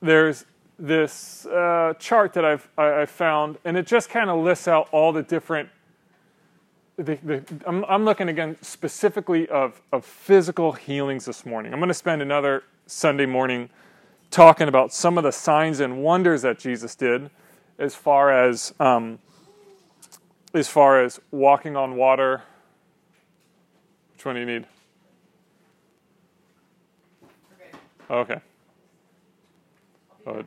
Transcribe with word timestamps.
there's 0.00 0.44
this 0.78 1.46
uh, 1.46 1.94
chart 1.98 2.32
that 2.34 2.44
I've 2.44 2.68
I, 2.78 3.02
I 3.02 3.06
found, 3.06 3.58
and 3.64 3.76
it 3.76 3.86
just 3.86 4.10
kind 4.10 4.30
of 4.30 4.42
lists 4.42 4.68
out 4.68 4.88
all 4.92 5.12
the 5.12 5.22
different. 5.22 5.68
The, 6.96 7.16
the, 7.22 7.44
I'm, 7.66 7.84
I'm 7.84 8.04
looking 8.04 8.28
again 8.28 8.56
specifically 8.60 9.48
of, 9.48 9.80
of 9.92 10.04
physical 10.04 10.72
healings 10.72 11.26
this 11.26 11.46
morning. 11.46 11.72
I'm 11.72 11.78
going 11.78 11.88
to 11.88 11.94
spend 11.94 12.22
another 12.22 12.64
Sunday 12.86 13.26
morning 13.26 13.70
talking 14.30 14.66
about 14.66 14.92
some 14.92 15.16
of 15.16 15.24
the 15.24 15.30
signs 15.30 15.78
and 15.80 16.02
wonders 16.02 16.42
that 16.42 16.58
Jesus 16.58 16.94
did, 16.96 17.30
as 17.78 17.94
far 17.94 18.32
as 18.32 18.74
um, 18.80 19.18
as 20.54 20.68
far 20.68 21.02
as 21.02 21.20
walking 21.30 21.76
on 21.76 21.96
water. 21.96 22.42
Which 24.14 24.24
one 24.24 24.34
do 24.34 24.40
you 24.40 24.46
need? 24.46 24.66
Okay. 28.10 28.40
Good. 30.28 30.46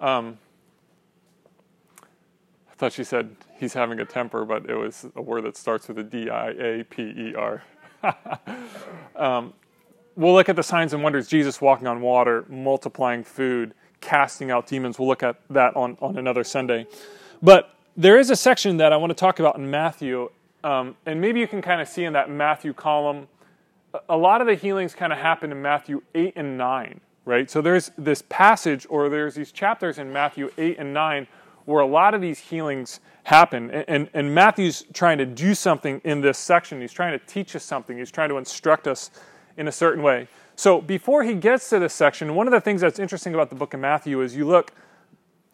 Um, 0.00 0.38
I 2.00 2.74
thought 2.76 2.92
she 2.92 3.04
said 3.04 3.36
he's 3.58 3.72
having 3.72 4.00
a 4.00 4.04
temper, 4.04 4.44
but 4.44 4.68
it 4.68 4.74
was 4.74 5.06
a 5.14 5.22
word 5.22 5.44
that 5.44 5.56
starts 5.56 5.86
with 5.86 5.98
a 5.98 6.02
D 6.02 6.28
I 6.28 6.48
A 6.50 6.84
P 6.84 7.02
E 7.02 7.34
R. 7.36 7.62
um, 9.16 9.54
we'll 10.16 10.34
look 10.34 10.48
at 10.48 10.56
the 10.56 10.62
signs 10.62 10.92
and 10.92 11.02
wonders 11.04 11.28
Jesus 11.28 11.60
walking 11.60 11.86
on 11.86 12.00
water, 12.00 12.44
multiplying 12.48 13.22
food, 13.22 13.74
casting 14.00 14.50
out 14.50 14.66
demons. 14.66 14.98
We'll 14.98 15.08
look 15.08 15.22
at 15.22 15.36
that 15.50 15.76
on, 15.76 15.96
on 16.00 16.18
another 16.18 16.42
Sunday. 16.42 16.86
But 17.40 17.76
there 17.96 18.18
is 18.18 18.30
a 18.30 18.36
section 18.36 18.76
that 18.78 18.92
I 18.92 18.96
want 18.96 19.10
to 19.10 19.14
talk 19.14 19.38
about 19.38 19.56
in 19.56 19.70
Matthew, 19.70 20.30
um, 20.64 20.96
and 21.06 21.20
maybe 21.20 21.38
you 21.38 21.46
can 21.46 21.62
kind 21.62 21.80
of 21.80 21.86
see 21.86 22.04
in 22.04 22.12
that 22.14 22.28
Matthew 22.28 22.74
column. 22.74 23.28
A 24.08 24.16
lot 24.16 24.40
of 24.40 24.48
the 24.48 24.56
healings 24.56 24.94
kind 24.94 25.12
of 25.12 25.18
happen 25.20 25.52
in 25.52 25.62
Matthew 25.62 26.02
8 26.14 26.32
and 26.36 26.58
9 26.58 27.00
right? 27.26 27.50
So 27.50 27.60
there's 27.60 27.90
this 27.98 28.22
passage 28.30 28.86
or 28.88 29.10
there's 29.10 29.34
these 29.34 29.52
chapters 29.52 29.98
in 29.98 30.10
Matthew 30.10 30.50
8 30.56 30.78
and 30.78 30.94
9 30.94 31.26
where 31.66 31.82
a 31.82 31.86
lot 31.86 32.14
of 32.14 32.22
these 32.22 32.38
healings 32.38 33.00
happen. 33.24 33.70
And, 33.70 33.84
and, 33.88 34.10
and, 34.14 34.34
Matthew's 34.34 34.84
trying 34.94 35.18
to 35.18 35.26
do 35.26 35.52
something 35.52 36.00
in 36.04 36.20
this 36.20 36.38
section. 36.38 36.80
He's 36.80 36.92
trying 36.92 37.18
to 37.18 37.26
teach 37.26 37.54
us 37.56 37.64
something, 37.64 37.98
he's 37.98 38.12
trying 38.12 38.30
to 38.30 38.38
instruct 38.38 38.86
us 38.86 39.10
in 39.56 39.68
a 39.68 39.72
certain 39.72 40.02
way. 40.02 40.28
So 40.54 40.80
before 40.80 41.24
he 41.24 41.34
gets 41.34 41.68
to 41.70 41.80
this 41.80 41.92
section, 41.92 42.34
one 42.34 42.46
of 42.46 42.52
the 42.52 42.60
things 42.60 42.80
that's 42.80 42.98
interesting 42.98 43.34
about 43.34 43.50
the 43.50 43.56
book 43.56 43.74
of 43.74 43.80
Matthew 43.80 44.22
is 44.22 44.34
you 44.36 44.46
look, 44.46 44.72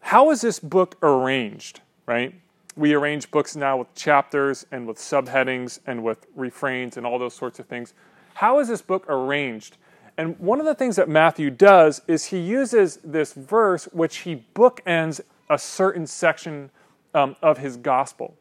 how 0.00 0.30
is 0.30 0.42
this 0.42 0.60
book 0.60 0.96
arranged, 1.02 1.80
right? 2.06 2.34
We 2.76 2.92
arrange 2.92 3.30
books 3.30 3.56
now 3.56 3.78
with 3.78 3.94
chapters 3.94 4.66
and 4.70 4.86
with 4.86 4.98
subheadings 4.98 5.80
and 5.86 6.04
with 6.04 6.26
refrains 6.36 6.98
and 6.98 7.06
all 7.06 7.18
those 7.18 7.34
sorts 7.34 7.58
of 7.58 7.66
things. 7.66 7.94
How 8.34 8.58
is 8.60 8.68
this 8.68 8.82
book 8.82 9.06
arranged? 9.08 9.76
And 10.16 10.38
one 10.38 10.60
of 10.60 10.66
the 10.66 10.74
things 10.74 10.96
that 10.96 11.08
Matthew 11.08 11.50
does 11.50 12.02
is 12.06 12.26
he 12.26 12.38
uses 12.38 12.98
this 13.02 13.32
verse 13.32 13.86
which 13.92 14.18
he 14.18 14.44
bookends 14.54 15.20
a 15.48 15.58
certain 15.58 16.06
section 16.06 16.70
um, 17.14 17.36
of 17.42 17.58
his 17.58 17.76
gospel. 17.76 18.34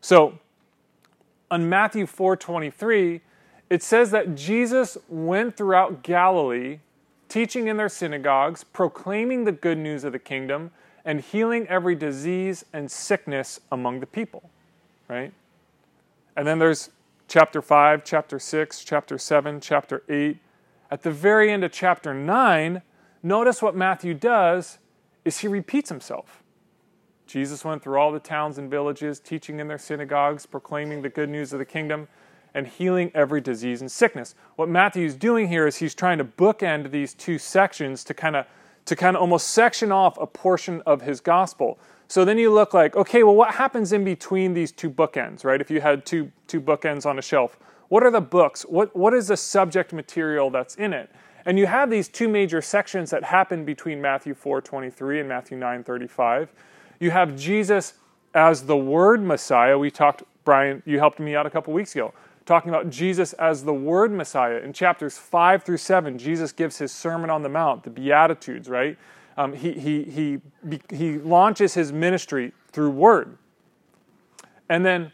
So, 0.00 0.38
on 1.50 1.68
Matthew 1.68 2.06
4:23, 2.06 3.20
it 3.68 3.82
says 3.82 4.10
that 4.10 4.34
Jesus 4.34 4.98
went 5.08 5.56
throughout 5.56 6.02
Galilee, 6.02 6.78
teaching 7.28 7.66
in 7.66 7.76
their 7.76 7.88
synagogues, 7.88 8.64
proclaiming 8.64 9.44
the 9.44 9.52
good 9.52 9.78
news 9.78 10.04
of 10.04 10.12
the 10.12 10.18
kingdom, 10.18 10.70
and 11.04 11.20
healing 11.20 11.66
every 11.68 11.94
disease 11.94 12.64
and 12.72 12.90
sickness 12.90 13.60
among 13.72 14.00
the 14.00 14.06
people. 14.06 14.50
Right? 15.08 15.32
And 16.36 16.46
then 16.46 16.58
there's 16.58 16.90
chapter 17.26 17.60
5, 17.60 18.04
chapter 18.04 18.38
6, 18.38 18.84
chapter 18.84 19.18
7, 19.18 19.60
chapter 19.60 20.02
8, 20.08 20.38
at 20.90 21.02
the 21.02 21.10
very 21.10 21.50
end 21.50 21.64
of 21.64 21.72
chapter 21.72 22.12
9, 22.12 22.82
notice 23.22 23.62
what 23.62 23.76
Matthew 23.76 24.14
does 24.14 24.78
is 25.24 25.38
he 25.38 25.48
repeats 25.48 25.88
himself. 25.88 26.42
Jesus 27.26 27.64
went 27.64 27.82
through 27.82 27.96
all 27.96 28.10
the 28.10 28.18
towns 28.18 28.58
and 28.58 28.68
villages, 28.68 29.20
teaching 29.20 29.60
in 29.60 29.68
their 29.68 29.78
synagogues, 29.78 30.46
proclaiming 30.46 31.02
the 31.02 31.08
good 31.08 31.28
news 31.28 31.52
of 31.52 31.60
the 31.60 31.64
kingdom, 31.64 32.08
and 32.54 32.66
healing 32.66 33.12
every 33.14 33.40
disease 33.40 33.80
and 33.80 33.90
sickness. 33.90 34.34
What 34.56 34.68
Matthew's 34.68 35.14
doing 35.14 35.46
here 35.46 35.68
is 35.68 35.76
he's 35.76 35.94
trying 35.94 36.18
to 36.18 36.24
bookend 36.24 36.90
these 36.90 37.14
two 37.14 37.38
sections 37.38 38.02
to 38.04 38.14
kind 38.14 38.34
of 38.34 38.46
to 38.86 38.96
kind 38.96 39.14
of 39.14 39.20
almost 39.20 39.50
section 39.50 39.92
off 39.92 40.18
a 40.18 40.26
portion 40.26 40.82
of 40.86 41.02
his 41.02 41.20
gospel. 41.20 41.78
So 42.08 42.24
then 42.24 42.38
you 42.38 42.52
look 42.52 42.74
like, 42.74 42.96
okay, 42.96 43.22
well, 43.22 43.36
what 43.36 43.54
happens 43.54 43.92
in 43.92 44.02
between 44.02 44.54
these 44.54 44.72
two 44.72 44.90
bookends, 44.90 45.44
right? 45.44 45.60
If 45.60 45.70
you 45.70 45.80
had 45.80 46.04
two 46.04 46.32
two 46.48 46.60
bookends 46.60 47.06
on 47.06 47.16
a 47.16 47.22
shelf, 47.22 47.56
what 47.90 48.04
are 48.04 48.10
the 48.10 48.20
books? 48.20 48.62
What, 48.62 48.94
what 48.96 49.12
is 49.12 49.28
the 49.28 49.36
subject 49.36 49.92
material 49.92 50.48
that's 50.48 50.76
in 50.76 50.92
it? 50.92 51.10
And 51.44 51.58
you 51.58 51.66
have 51.66 51.90
these 51.90 52.06
two 52.06 52.28
major 52.28 52.62
sections 52.62 53.10
that 53.10 53.24
happen 53.24 53.64
between 53.64 54.00
Matthew 54.00 54.32
4:23 54.32 55.20
and 55.20 55.28
Matthew 55.28 55.58
9:35. 55.58 56.48
You 57.00 57.10
have 57.10 57.36
Jesus 57.36 57.94
as 58.32 58.66
the 58.66 58.76
Word 58.76 59.22
Messiah. 59.22 59.76
We 59.76 59.90
talked, 59.90 60.22
Brian, 60.44 60.84
you 60.86 61.00
helped 61.00 61.18
me 61.18 61.34
out 61.34 61.46
a 61.46 61.50
couple 61.50 61.72
weeks 61.72 61.96
ago, 61.96 62.14
talking 62.46 62.70
about 62.70 62.90
Jesus 62.90 63.32
as 63.32 63.64
the 63.64 63.74
Word 63.74 64.12
Messiah. 64.12 64.58
In 64.58 64.72
chapters 64.72 65.18
5 65.18 65.64
through 65.64 65.78
7, 65.78 66.16
Jesus 66.16 66.52
gives 66.52 66.78
his 66.78 66.92
Sermon 66.92 67.28
on 67.28 67.42
the 67.42 67.48
Mount, 67.48 67.82
the 67.82 67.90
Beatitudes, 67.90 68.68
right? 68.68 68.96
Um, 69.36 69.52
he, 69.52 69.72
he, 69.72 70.04
he, 70.04 70.40
he 70.90 71.18
launches 71.18 71.74
his 71.74 71.92
ministry 71.92 72.52
through 72.70 72.90
Word. 72.90 73.36
And 74.68 74.86
then 74.86 75.10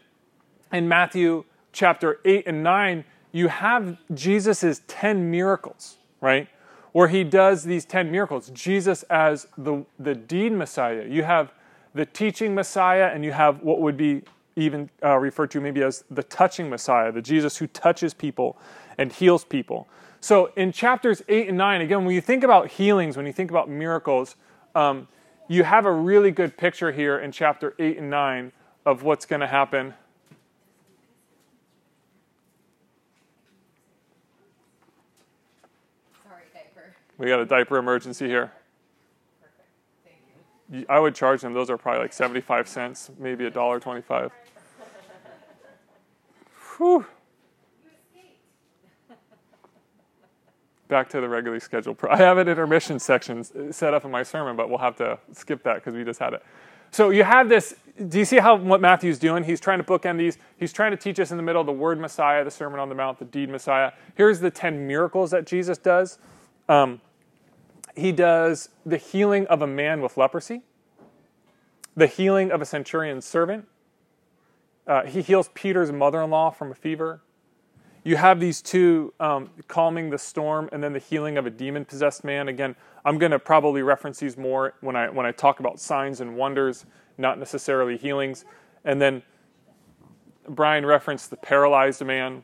in 0.71 0.87
Matthew 0.87 1.45
chapter 1.77 2.19
8 2.25 2.47
and 2.47 2.63
9, 2.63 3.05
you 3.31 3.49
have 3.49 3.97
Jesus' 4.13 4.81
10 4.87 5.29
miracles, 5.29 5.97
right? 6.21 6.47
Where 6.91 7.07
he 7.07 7.23
does 7.23 7.63
these 7.63 7.85
10 7.85 8.11
miracles. 8.11 8.49
Jesus 8.49 9.03
as 9.03 9.47
the, 9.57 9.85
the 9.99 10.15
deed 10.15 10.53
Messiah. 10.53 11.05
You 11.07 11.21
have 11.21 11.53
the 11.93 12.05
teaching 12.05 12.55
Messiah, 12.55 13.11
and 13.13 13.23
you 13.23 13.31
have 13.31 13.61
what 13.61 13.79
would 13.79 13.95
be 13.95 14.23
even 14.55 14.89
uh, 15.03 15.17
referred 15.17 15.51
to 15.51 15.61
maybe 15.61 15.83
as 15.83 16.03
the 16.09 16.23
touching 16.23 16.67
Messiah, 16.67 17.11
the 17.11 17.21
Jesus 17.21 17.57
who 17.57 17.67
touches 17.67 18.11
people 18.11 18.57
and 18.97 19.13
heals 19.13 19.45
people. 19.45 19.87
So 20.19 20.51
in 20.55 20.71
chapters 20.71 21.21
8 21.29 21.49
and 21.49 21.57
9, 21.59 21.81
again, 21.81 22.05
when 22.05 22.15
you 22.15 22.21
think 22.21 22.43
about 22.43 22.71
healings, 22.71 23.15
when 23.15 23.27
you 23.27 23.33
think 23.33 23.51
about 23.51 23.69
miracles, 23.69 24.35
um, 24.73 25.07
you 25.47 25.63
have 25.63 25.85
a 25.85 25.91
really 25.91 26.31
good 26.31 26.57
picture 26.57 26.91
here 26.91 27.19
in 27.19 27.31
chapter 27.31 27.75
8 27.77 27.99
and 27.99 28.09
9 28.09 28.51
of 28.83 29.03
what's 29.03 29.27
going 29.27 29.41
to 29.41 29.47
happen 29.47 29.93
We 37.17 37.27
got 37.27 37.39
a 37.39 37.45
diaper 37.45 37.77
emergency 37.77 38.27
here. 38.27 38.51
I 40.89 40.99
would 40.99 41.15
charge 41.15 41.41
them. 41.41 41.53
Those 41.53 41.69
are 41.69 41.77
probably 41.77 42.01
like 42.01 42.13
75 42.13 42.67
cents, 42.67 43.09
maybe 43.17 43.45
a 43.45 43.49
dollar 43.49 43.79
25. 43.79 44.31
Whew. 46.77 47.05
Back 50.89 51.09
to 51.09 51.21
the 51.21 51.27
regularly 51.27 51.59
scheduled. 51.59 51.97
Pro- 51.97 52.11
I 52.11 52.17
have 52.17 52.37
an 52.37 52.47
intermission 52.47 52.99
section 52.99 53.73
set 53.73 53.93
up 53.93 54.05
in 54.05 54.11
my 54.11 54.23
sermon, 54.23 54.55
but 54.55 54.69
we'll 54.69 54.77
have 54.77 54.95
to 54.97 55.17
skip 55.33 55.63
that 55.63 55.75
because 55.75 55.93
we 55.93 56.03
just 56.03 56.19
had 56.19 56.33
it. 56.33 56.45
So 56.91 57.09
you 57.09 57.23
have 57.23 57.49
this. 57.49 57.75
Do 58.07 58.19
you 58.19 58.25
see 58.25 58.37
how 58.37 58.55
what 58.55 58.79
Matthew's 58.79 59.19
doing? 59.19 59.43
He's 59.43 59.59
trying 59.59 59.79
to 59.79 59.83
bookend 59.83 60.17
these. 60.17 60.37
He's 60.57 60.71
trying 60.71 60.91
to 60.91 60.97
teach 60.97 61.19
us 61.19 61.31
in 61.31 61.37
the 61.37 61.43
middle 61.43 61.61
the 61.63 61.73
word 61.73 61.99
Messiah, 61.99 62.43
the 62.45 62.51
Sermon 62.51 62.79
on 62.79 62.87
the 62.87 62.95
Mount, 62.95 63.19
the 63.19 63.25
deed 63.25 63.49
Messiah. 63.49 63.91
Here's 64.15 64.39
the 64.39 64.51
ten 64.51 64.87
miracles 64.87 65.31
that 65.31 65.45
Jesus 65.45 65.77
does. 65.77 66.19
Um, 66.69 67.01
he 67.97 68.11
does 68.11 68.69
the 68.85 68.97
healing 68.97 69.47
of 69.47 69.63
a 69.63 69.67
man 69.67 70.01
with 70.01 70.17
leprosy, 70.17 70.61
the 71.95 72.05
healing 72.05 72.51
of 72.51 72.61
a 72.61 72.65
centurion's 72.65 73.25
servant. 73.25 73.67
Uh, 74.85 75.03
he 75.03 75.21
heals 75.23 75.49
Peter's 75.55 75.91
mother 75.91 76.21
in 76.21 76.29
law 76.29 76.51
from 76.51 76.71
a 76.71 76.75
fever. 76.75 77.21
You 78.03 78.15
have 78.15 78.39
these 78.39 78.61
two 78.61 79.13
um, 79.19 79.49
calming 79.67 80.11
the 80.11 80.17
storm 80.17 80.69
and 80.71 80.81
then 80.81 80.93
the 80.93 80.99
healing 80.99 81.37
of 81.37 81.47
a 81.47 81.49
demon 81.49 81.85
possessed 81.85 82.23
man. 82.23 82.47
Again, 82.47 82.75
I'm 83.03 83.17
going 83.17 83.31
to 83.31 83.39
probably 83.39 83.81
reference 83.81 84.19
these 84.19 84.37
more 84.37 84.75
when 84.81 84.95
I, 84.95 85.09
when 85.09 85.25
I 85.25 85.31
talk 85.31 85.59
about 85.59 85.79
signs 85.79 86.21
and 86.21 86.37
wonders, 86.37 86.85
not 87.17 87.39
necessarily 87.39 87.97
healings. 87.97 88.45
And 88.85 89.01
then 89.01 89.23
Brian 90.47 90.85
referenced 90.85 91.31
the 91.31 91.37
paralyzed 91.37 92.05
man, 92.05 92.43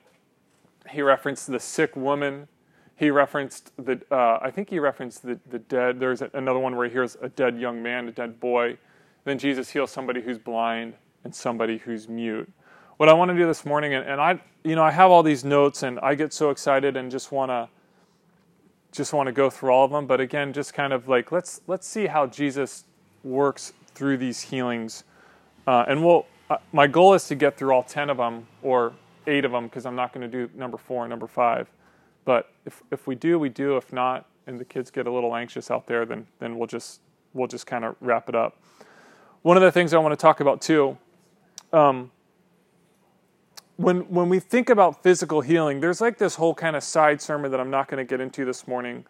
he 0.90 1.02
referenced 1.02 1.48
the 1.48 1.60
sick 1.60 1.96
woman 1.96 2.48
he 2.96 3.10
referenced 3.10 3.72
the 3.78 4.00
uh, 4.12 4.40
I 4.42 4.52
think 4.52 4.70
he 4.70 4.80
referenced 4.80 5.24
the, 5.24 5.40
the 5.50 5.60
dead. 5.60 6.00
There's 6.00 6.22
another 6.22 6.60
one 6.60 6.76
where 6.76 6.88
he 6.88 6.94
hears 6.94 7.18
a 7.22 7.30
dead 7.30 7.60
young 7.60 7.82
man, 7.82 8.08
a 8.08 8.12
dead 8.12 8.40
boy. 8.40 8.78
Then 9.26 9.40
Jesus 9.40 9.70
heals 9.70 9.92
somebody 9.92 10.22
who's 10.22 10.38
blind 10.38 10.94
and 11.24 11.34
somebody 11.34 11.78
who's 11.78 12.08
mute. 12.08 12.52
What 12.98 13.10
I 13.10 13.14
want 13.14 13.32
to 13.32 13.38
do 13.38 13.46
this 13.48 13.66
morning, 13.66 13.94
and, 13.94 14.08
and 14.08 14.22
I, 14.22 14.40
you 14.64 14.76
know, 14.76 14.84
I 14.84 14.92
have 14.92 15.10
all 15.10 15.24
these 15.24 15.44
notes, 15.44 15.84
and 15.84 16.00
I 16.02 16.16
get 16.16 16.32
so 16.34 16.52
excited 16.52 16.96
and 16.96 17.10
just 17.10 17.32
want 17.32 17.50
to, 17.50 17.68
just 18.92 19.14
want 19.14 19.28
to 19.28 19.34
go 19.34 19.50
through 19.50 19.72
all 19.72 19.86
of 19.86 19.92
them. 19.92 20.06
But 20.06 20.22
again, 20.22 20.54
just 20.54 20.74
kind 20.74 20.94
of 20.94 21.08
like 21.08 21.32
let's 21.32 21.62
let's 21.68 21.88
see 21.88 22.06
how 22.06 22.28
Jesus 22.28 22.86
works 23.24 23.74
through 23.96 24.18
these 24.18 24.42
healings, 24.42 25.04
uh, 25.68 25.86
and 25.88 26.04
we'll. 26.06 26.26
Uh, 26.50 26.58
my 26.74 26.86
goal 26.86 27.14
is 27.14 27.26
to 27.30 27.36
get 27.36 27.58
through 27.58 27.74
all 27.74 27.84
ten 27.84 28.10
of 28.10 28.18
them 28.18 28.46
or 28.62 28.94
eight 29.28 29.46
of 29.46 29.52
them 29.52 29.64
because 29.66 29.86
I'm 29.86 29.96
not 29.96 30.14
going 30.14 30.30
to 30.30 30.48
do 30.48 30.54
number 30.54 30.78
four 30.78 31.04
and 31.04 31.10
number 31.10 31.26
five. 31.26 31.70
But 32.26 32.52
if, 32.66 32.82
if 32.92 33.08
we 33.08 33.16
do, 33.16 33.38
we 33.38 33.50
do. 33.50 33.78
If 33.78 33.92
not, 33.92 34.28
and 34.48 34.60
the 34.60 34.66
kids 34.66 34.92
get 34.92 35.08
a 35.08 35.12
little 35.12 35.36
anxious 35.36 35.70
out 35.72 35.88
there, 35.88 36.06
then 36.06 36.28
then 36.40 36.58
we'll 36.58 36.68
just 36.68 37.02
we'll 37.34 37.48
just 37.48 37.68
kind 37.68 37.86
of 37.86 37.96
wrap 38.00 38.30
it 38.30 38.36
up. 38.36 38.62
One 39.42 39.58
of 39.58 39.64
the 39.64 39.72
things 39.72 39.94
I 39.94 39.98
want 39.98 40.14
to 40.14 40.22
talk 40.22 40.40
about 40.40 40.62
too, 40.62 40.98
um, 41.74 42.12
when 43.78 44.02
when 44.10 44.30
we 44.30 44.40
think 44.40 44.70
about 44.70 45.04
physical 45.04 45.42
healing, 45.42 45.80
there's 45.80 46.02
like 46.02 46.18
this 46.18 46.36
whole 46.36 46.54
kind 46.54 46.76
of 46.76 46.84
side 46.84 47.22
sermon 47.22 47.52
that 47.52 47.60
I'm 47.60 47.72
not 47.72 47.88
going 47.88 48.06
to 48.06 48.10
get 48.10 48.22
into 48.22 48.46
this 48.46 48.68
morning 48.68 49.06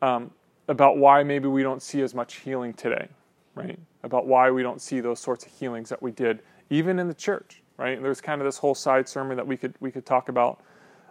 um, 0.00 0.30
about 0.68 0.98
why 0.98 1.22
maybe 1.22 1.48
we 1.48 1.62
don't 1.62 1.82
see 1.82 2.00
as 2.02 2.14
much 2.14 2.36
healing 2.36 2.72
today, 2.72 3.08
right? 3.54 3.78
About 4.02 4.26
why 4.26 4.50
we 4.50 4.62
don't 4.62 4.80
see 4.80 5.00
those 5.00 5.20
sorts 5.20 5.46
of 5.46 5.52
healings 5.52 5.88
that 5.88 6.02
we 6.02 6.10
did 6.10 6.40
even 6.70 6.98
in 6.98 7.06
the 7.06 7.14
church, 7.14 7.62
right? 7.76 7.94
And 7.94 8.04
there's 8.04 8.20
kind 8.20 8.40
of 8.40 8.46
this 8.46 8.56
whole 8.56 8.74
side 8.74 9.06
sermon 9.08 9.36
that 9.36 9.46
we 9.46 9.56
could 9.56 9.74
we 9.78 9.92
could 9.92 10.06
talk 10.06 10.28
about. 10.28 10.60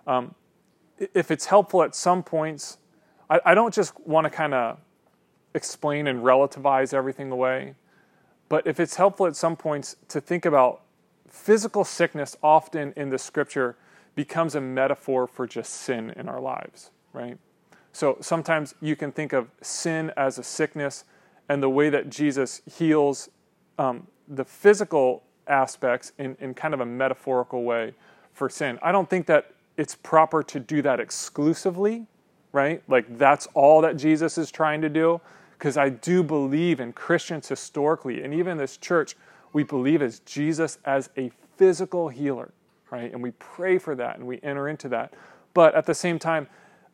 Um, 0.07 0.33
if 1.13 1.31
it's 1.31 1.45
helpful 1.45 1.83
at 1.83 1.95
some 1.95 2.24
points, 2.24 2.77
I, 3.30 3.39
I 3.45 3.53
don't 3.53 3.74
just 3.74 4.00
want 4.06 4.25
to 4.25 4.30
kind 4.30 4.53
of 4.53 4.77
explain 5.53 6.07
and 6.07 6.19
relativize 6.19 6.94
everything 6.94 7.31
away, 7.31 7.75
but 8.50 8.65
if 8.68 8.80
it's 8.80 8.95
helpful 8.95 9.27
at 9.27 9.36
some 9.36 9.56
points 9.56 9.95
to 10.09 10.21
think 10.21 10.45
about 10.45 10.81
physical 11.27 11.83
sickness, 11.83 12.38
often 12.44 12.94
in 12.95 13.09
the 13.09 13.18
scripture 13.18 13.75
becomes 14.15 14.56
a 14.56 14.62
metaphor 14.62 15.27
for 15.27 15.48
just 15.48 15.74
sin 15.74 16.13
in 16.15 16.27
our 16.27 16.39
lives, 16.39 16.92
right? 17.13 17.38
So 17.94 18.18
sometimes 18.21 18.75
you 18.81 18.95
can 18.95 19.12
think 19.12 19.33
of 19.33 19.50
sin 19.62 20.12
as 20.15 20.38
a 20.38 20.44
sickness, 20.44 21.06
and 21.50 21.62
the 21.62 21.69
way 21.69 21.89
that 21.89 22.09
Jesus 22.09 22.62
heals 22.77 23.30
um, 23.77 24.07
the 24.27 24.45
physical 24.45 25.24
aspects 25.48 26.13
in, 26.18 26.38
in 26.39 26.53
kind 26.53 26.74
of 26.74 26.80
a 26.80 26.86
metaphorical 26.86 27.63
way 27.63 27.94
for 28.33 28.50
sin. 28.50 28.80
I 28.81 28.92
don't 28.92 29.09
think 29.09 29.25
that 29.27 29.51
it's 29.77 29.95
proper 29.95 30.44
to 30.44 30.59
do 30.59 30.81
that 30.81 31.00
exclusively, 31.00 32.06
right? 32.51 32.83
Like 32.88 33.18
that's 33.18 33.47
all 33.53 33.81
that 33.81 33.97
Jesus 33.97 34.38
is 34.38 34.51
trying 34.51 34.81
to 34.81 34.89
do. 34.89 35.21
Because 35.57 35.77
I 35.77 35.89
do 35.89 36.23
believe 36.23 36.79
in 36.79 36.91
Christians 36.91 37.47
historically, 37.47 38.23
and 38.23 38.33
even 38.33 38.57
this 38.57 38.77
church, 38.77 39.15
we 39.53 39.63
believe 39.63 40.01
as 40.01 40.19
Jesus 40.19 40.79
as 40.85 41.09
a 41.18 41.31
physical 41.56 42.09
healer, 42.09 42.51
right? 42.89 43.13
And 43.13 43.21
we 43.21 43.31
pray 43.31 43.77
for 43.77 43.94
that 43.95 44.18
and 44.18 44.25
we 44.25 44.39
enter 44.41 44.68
into 44.68 44.89
that. 44.89 45.13
But 45.53 45.75
at 45.75 45.85
the 45.85 45.94
same 45.94 46.17
time, 46.17 46.47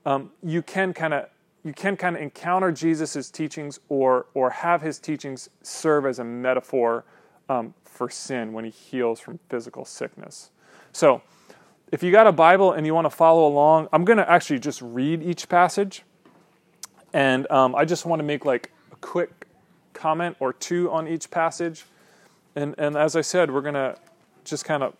um, 0.06 0.32
you 0.44 0.62
can 0.62 0.94
kind 0.94 1.14
of 1.14 1.30
you 1.64 1.74
can 1.74 1.98
kind 1.98 2.16
of 2.16 2.22
encounter 2.22 2.72
Jesus' 2.72 3.30
teachings 3.32 3.80
or 3.90 4.26
or 4.34 4.50
have 4.50 4.82
his 4.82 5.00
teachings 5.00 5.50
serve 5.62 6.06
as 6.06 6.20
a 6.20 6.24
metaphor 6.24 7.06
um, 7.50 7.74
for 7.84 8.10
sin 8.10 8.54
when 8.54 8.66
he 8.66 8.72
heals 8.72 9.20
from 9.20 9.40
physical 9.50 9.86
sickness. 9.86 10.52
So 10.92 11.22
if 11.92 12.04
you 12.04 12.12
got 12.12 12.28
a 12.28 12.32
Bible 12.32 12.74
and 12.74 12.86
you 12.86 12.94
want 12.94 13.06
to 13.06 13.16
follow 13.16 13.48
along, 13.48 13.88
I'm 13.94 14.04
going 14.04 14.18
to 14.18 14.30
actually 14.30 14.60
just 14.60 14.82
read 14.82 15.24
each 15.24 15.48
passage. 15.48 16.04
And 17.14 17.50
um, 17.50 17.76
I 17.76 17.86
just 17.86 18.06
want 18.06 18.20
to 18.20 18.24
make 18.24 18.46
like 18.46 18.72
a 18.92 18.96
quick 18.98 19.48
comment 19.94 20.36
or 20.40 20.54
two 20.54 20.92
on 20.92 21.08
each 21.08 21.32
passage. 21.32 21.86
And, 22.56 22.76
and 22.78 22.96
as 22.98 23.16
I 23.16 23.22
said, 23.22 23.52
we're 23.52 23.62
going 23.62 23.76
to 23.76 23.98
just 24.44 24.66
kind 24.66 24.84
of 24.84 24.96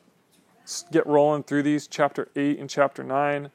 get 0.92 1.06
rolling 1.06 1.44
through 1.44 1.64
these, 1.64 1.88
chapter 1.88 2.30
8 2.36 2.60
and 2.60 2.70
chapter 2.70 3.04
9. 3.04 3.52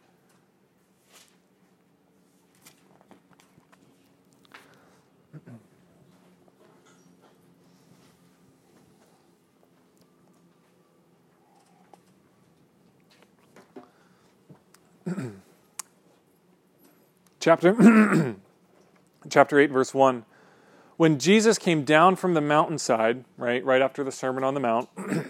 chapter 17.41 18.37
chapter 19.29 19.59
8 19.59 19.71
verse 19.71 19.95
1 19.95 20.25
when 20.97 21.19
jesus 21.19 21.59
came 21.59 21.85
down 21.85 22.17
from 22.17 22.35
the 22.35 22.41
mountainside 22.41 23.25
right 23.37 23.65
right 23.65 23.83
after 23.83 24.05
the 24.05 24.13
sermon 24.13 24.45
on 24.45 24.55
the 24.55 24.61
mount 24.61 24.89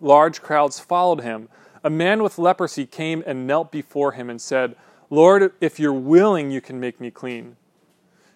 large 0.00 0.42
crowds 0.42 0.78
followed 0.78 1.22
him. 1.22 1.48
A 1.82 1.90
man 1.90 2.22
with 2.22 2.38
leprosy 2.38 2.86
came 2.86 3.22
and 3.26 3.46
knelt 3.46 3.70
before 3.70 4.12
him 4.12 4.28
and 4.28 4.40
said 4.40 4.76
lord 5.08 5.52
if 5.60 5.78
you're 5.78 5.92
willing 5.92 6.50
you 6.50 6.60
can 6.60 6.80
make 6.80 7.00
me 7.00 7.10
clean. 7.10 7.56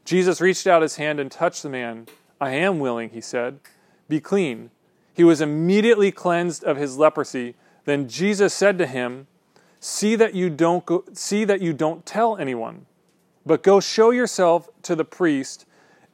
Jesus 0.05 0.41
reached 0.41 0.67
out 0.67 0.83
his 0.83 0.97
hand 0.97 1.21
and 1.21 1.31
touched 1.31 1.63
the 1.63 1.69
man. 1.69 2.07
I 2.41 2.51
am 2.51 2.79
willing 2.79 3.11
he 3.11 3.21
said. 3.21 3.61
Be 4.09 4.21
clean. 4.21 4.71
He 5.13 5.25
was 5.25 5.41
immediately 5.41 6.13
cleansed 6.13 6.65
of 6.65 6.77
his 6.77 6.97
leprosy. 6.97 7.55
Then 7.85 8.09
jesus 8.09 8.55
said 8.55 8.79
to 8.79 8.87
him 8.87 9.27
See 9.81 10.15
that 10.17 10.35
you 10.35 10.51
don't 10.51 10.85
go, 10.85 11.05
see 11.15 11.45
that 11.45 11.63
you 11.63 11.73
don't 11.73 12.05
tell 12.05 12.37
anyone, 12.37 12.85
but 13.47 13.63
go 13.63 13.81
show 13.81 14.11
yourself 14.11 14.69
to 14.83 14.95
the 14.95 15.07
priest 15.07 15.65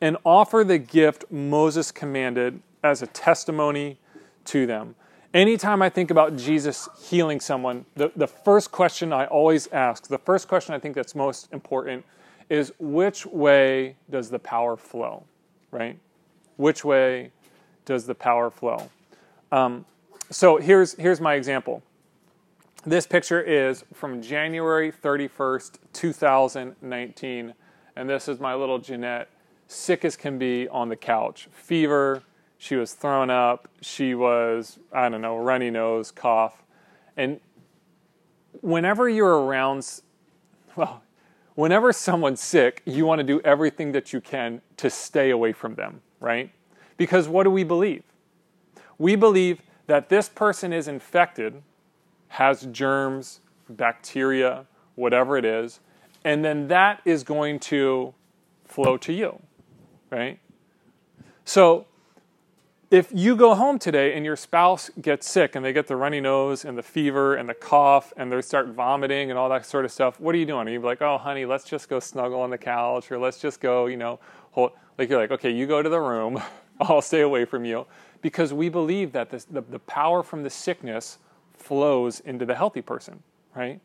and 0.00 0.16
offer 0.24 0.62
the 0.62 0.78
gift 0.78 1.24
Moses 1.30 1.90
commanded 1.90 2.60
as 2.84 3.02
a 3.02 3.08
testimony 3.08 3.98
to 4.44 4.66
them. 4.66 4.94
Anytime 5.34 5.82
I 5.82 5.88
think 5.88 6.12
about 6.12 6.36
Jesus 6.36 6.88
healing 7.02 7.40
someone, 7.40 7.84
the, 7.94 8.12
the 8.14 8.28
first 8.28 8.70
question 8.70 9.12
I 9.12 9.26
always 9.26 9.66
ask, 9.72 10.06
the 10.06 10.18
first 10.18 10.46
question 10.46 10.74
I 10.74 10.78
think 10.78 10.94
that's 10.94 11.14
most 11.14 11.52
important 11.52 12.04
is 12.48 12.72
which 12.78 13.26
way 13.26 13.96
does 14.08 14.30
the 14.30 14.38
power 14.38 14.76
flow, 14.76 15.24
right? 15.72 15.98
Which 16.56 16.84
way 16.84 17.32
does 17.84 18.06
the 18.06 18.14
power 18.14 18.50
flow? 18.50 18.88
Um, 19.50 19.84
so 20.30 20.58
here's, 20.58 20.94
here's 20.94 21.20
my 21.20 21.34
example. 21.34 21.82
This 22.88 23.04
picture 23.04 23.42
is 23.42 23.84
from 23.92 24.22
January 24.22 24.92
31st, 24.92 25.78
2019. 25.92 27.52
And 27.96 28.08
this 28.08 28.28
is 28.28 28.38
my 28.38 28.54
little 28.54 28.78
Jeanette, 28.78 29.28
sick 29.66 30.04
as 30.04 30.16
can 30.16 30.38
be 30.38 30.68
on 30.68 30.88
the 30.88 30.94
couch. 30.94 31.48
Fever, 31.50 32.22
she 32.58 32.76
was 32.76 32.92
thrown 32.92 33.28
up, 33.28 33.66
she 33.80 34.14
was, 34.14 34.78
I 34.92 35.08
don't 35.08 35.20
know, 35.20 35.36
runny 35.36 35.68
nose, 35.68 36.12
cough. 36.12 36.62
And 37.16 37.40
whenever 38.60 39.08
you're 39.08 39.42
around, 39.42 40.02
well, 40.76 41.02
whenever 41.56 41.92
someone's 41.92 42.40
sick, 42.40 42.82
you 42.84 43.04
want 43.04 43.18
to 43.18 43.24
do 43.24 43.40
everything 43.40 43.90
that 43.92 44.12
you 44.12 44.20
can 44.20 44.62
to 44.76 44.90
stay 44.90 45.30
away 45.30 45.52
from 45.52 45.74
them, 45.74 46.02
right? 46.20 46.52
Because 46.96 47.26
what 47.26 47.42
do 47.42 47.50
we 47.50 47.64
believe? 47.64 48.04
We 48.96 49.16
believe 49.16 49.60
that 49.88 50.08
this 50.08 50.28
person 50.28 50.72
is 50.72 50.86
infected 50.86 51.64
has 52.28 52.66
germs, 52.72 53.40
bacteria, 53.68 54.66
whatever 54.94 55.36
it 55.36 55.44
is, 55.44 55.80
and 56.24 56.44
then 56.44 56.68
that 56.68 57.00
is 57.04 57.22
going 57.22 57.58
to 57.60 58.14
flow 58.64 58.96
to 58.96 59.12
you, 59.12 59.40
right? 60.10 60.38
So 61.44 61.86
if 62.90 63.10
you 63.12 63.34
go 63.34 63.54
home 63.54 63.78
today 63.78 64.14
and 64.14 64.24
your 64.24 64.36
spouse 64.36 64.90
gets 65.00 65.28
sick 65.28 65.56
and 65.56 65.64
they 65.64 65.72
get 65.72 65.86
the 65.86 65.96
runny 65.96 66.20
nose 66.20 66.64
and 66.64 66.78
the 66.78 66.82
fever 66.82 67.34
and 67.34 67.48
the 67.48 67.54
cough 67.54 68.12
and 68.16 68.30
they 68.30 68.40
start 68.42 68.68
vomiting 68.68 69.30
and 69.30 69.38
all 69.38 69.48
that 69.48 69.66
sort 69.66 69.84
of 69.84 69.90
stuff, 69.90 70.20
what 70.20 70.34
are 70.34 70.38
you 70.38 70.46
doing? 70.46 70.68
Are 70.68 70.70
you 70.70 70.80
like, 70.80 71.02
oh, 71.02 71.18
honey, 71.18 71.44
let's 71.44 71.64
just 71.64 71.88
go 71.88 71.98
snuggle 71.98 72.40
on 72.40 72.50
the 72.50 72.58
couch 72.58 73.10
or 73.10 73.18
let's 73.18 73.38
just 73.38 73.60
go, 73.60 73.86
you 73.86 73.96
know, 73.96 74.20
hold, 74.52 74.72
like 74.98 75.08
you're 75.08 75.20
like, 75.20 75.32
okay, 75.32 75.50
you 75.50 75.66
go 75.66 75.82
to 75.82 75.88
the 75.88 76.00
room, 76.00 76.40
I'll 76.80 77.02
stay 77.02 77.22
away 77.22 77.44
from 77.44 77.64
you. 77.64 77.86
Because 78.22 78.52
we 78.52 78.68
believe 78.68 79.12
that 79.12 79.30
this, 79.30 79.44
the, 79.44 79.62
the 79.62 79.78
power 79.80 80.22
from 80.22 80.42
the 80.42 80.50
sickness 80.50 81.18
flows 81.66 82.20
into 82.20 82.46
the 82.46 82.54
healthy 82.54 82.80
person, 82.80 83.22
right? 83.54 83.80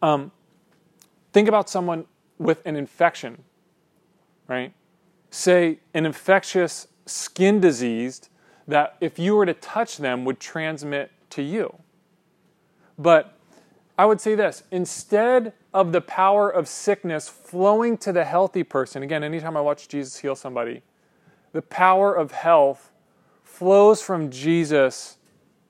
Um, 0.00 0.30
think 1.32 1.48
about 1.48 1.68
someone 1.68 2.06
with 2.38 2.64
an 2.64 2.76
infection, 2.76 3.42
right? 4.46 4.72
Say 5.30 5.80
an 5.94 6.06
infectious 6.06 6.86
skin 7.06 7.60
disease 7.60 8.28
that 8.68 8.96
if 9.00 9.18
you 9.18 9.34
were 9.34 9.46
to 9.46 9.54
touch 9.54 9.96
them 9.98 10.24
would 10.24 10.38
transmit 10.38 11.10
to 11.30 11.42
you. 11.42 11.74
But 12.96 13.36
I 13.98 14.06
would 14.06 14.20
say 14.20 14.34
this 14.36 14.62
instead 14.70 15.52
of 15.72 15.90
the 15.90 16.00
power 16.00 16.48
of 16.48 16.68
sickness 16.68 17.28
flowing 17.28 17.98
to 17.98 18.12
the 18.12 18.24
healthy 18.24 18.62
person, 18.62 19.02
again, 19.02 19.24
anytime 19.24 19.56
I 19.56 19.60
watch 19.60 19.88
Jesus 19.88 20.18
heal 20.18 20.36
somebody, 20.36 20.82
the 21.52 21.62
power 21.62 22.14
of 22.14 22.30
health 22.30 22.92
flows 23.42 24.00
from 24.00 24.30
Jesus 24.30 25.16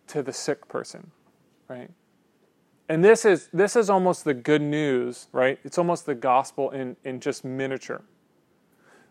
to 0.08 0.22
the 0.22 0.32
sick 0.32 0.68
person, 0.68 1.10
right? 1.68 1.90
And 2.88 3.02
this 3.02 3.24
is 3.24 3.48
this 3.52 3.76
is 3.76 3.88
almost 3.88 4.24
the 4.24 4.34
good 4.34 4.62
news, 4.62 5.28
right? 5.32 5.58
It's 5.64 5.78
almost 5.78 6.06
the 6.06 6.14
gospel 6.14 6.70
in, 6.70 6.96
in 7.04 7.20
just 7.20 7.44
miniature. 7.44 8.02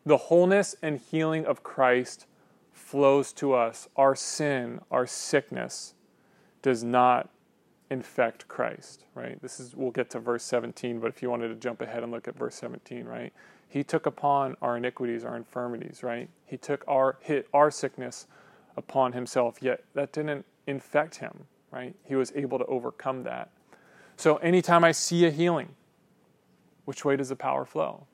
The 0.06 0.18
wholeness 0.18 0.76
and 0.82 1.00
healing 1.00 1.46
of 1.46 1.64
Christ 1.64 2.28
flows 2.72 3.34
to 3.34 3.54
us. 3.54 3.88
Our 3.96 4.16
sin, 4.16 4.82
our 4.92 5.08
sickness 5.08 5.96
does 6.62 6.84
not 6.84 7.30
infect 7.90 8.48
Christ, 8.48 9.06
right? 9.16 9.42
This 9.42 9.60
is 9.60 9.76
we'll 9.76 9.92
get 9.92 10.10
to 10.12 10.20
verse 10.20 10.44
17, 10.44 11.00
but 11.00 11.08
if 11.08 11.22
you 11.22 11.30
wanted 11.30 11.50
to 11.50 11.56
jump 11.56 11.82
ahead 11.82 12.04
and 12.04 12.12
look 12.12 12.28
at 12.28 12.38
verse 12.38 12.56
17, 12.56 13.06
right? 13.06 13.34
He 13.68 13.84
took 13.84 14.06
upon 14.06 14.56
our 14.62 14.78
iniquities, 14.78 15.24
our 15.24 15.36
infirmities, 15.36 16.04
right? 16.04 16.30
He 16.46 16.58
took 16.58 16.84
our 16.88 17.18
hit 17.22 17.48
our 17.54 17.72
sickness 17.72 18.28
upon 18.78 19.14
himself, 19.14 19.58
yet 19.62 19.84
that 19.94 20.12
didn't 20.12 20.46
infect 20.68 21.16
him, 21.16 21.46
right? 21.72 21.96
He 22.04 22.16
was 22.16 22.32
able 22.36 22.58
to 22.60 22.66
overcome 22.66 23.24
that. 23.24 23.52
So 24.18 24.38
anytime 24.38 24.84
I 24.84 24.92
see 24.92 25.26
a 25.26 25.32
healing, 25.32 25.70
which 26.86 27.04
way 27.04 27.16
does 27.16 27.30
the 27.30 27.36
power 27.36 27.66
flow? 27.66 28.06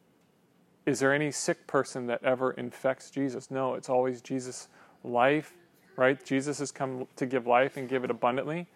Is 0.86 1.00
there 1.00 1.14
any 1.14 1.32
sick 1.32 1.68
person 1.68 2.08
that 2.08 2.24
ever 2.24 2.52
infects 2.52 3.12
Jesus? 3.12 3.52
No, 3.52 3.76
it's 3.76 3.90
always 3.90 4.22
Jesus' 4.22 4.68
life, 5.04 5.54
right? 5.96 6.24
Jesus 6.24 6.60
has 6.60 6.72
come 6.72 7.08
to 7.16 7.26
give 7.26 7.46
life 7.46 7.78
and 7.78 7.88
give 7.88 8.04
it 8.04 8.10
abundantly. 8.10 8.68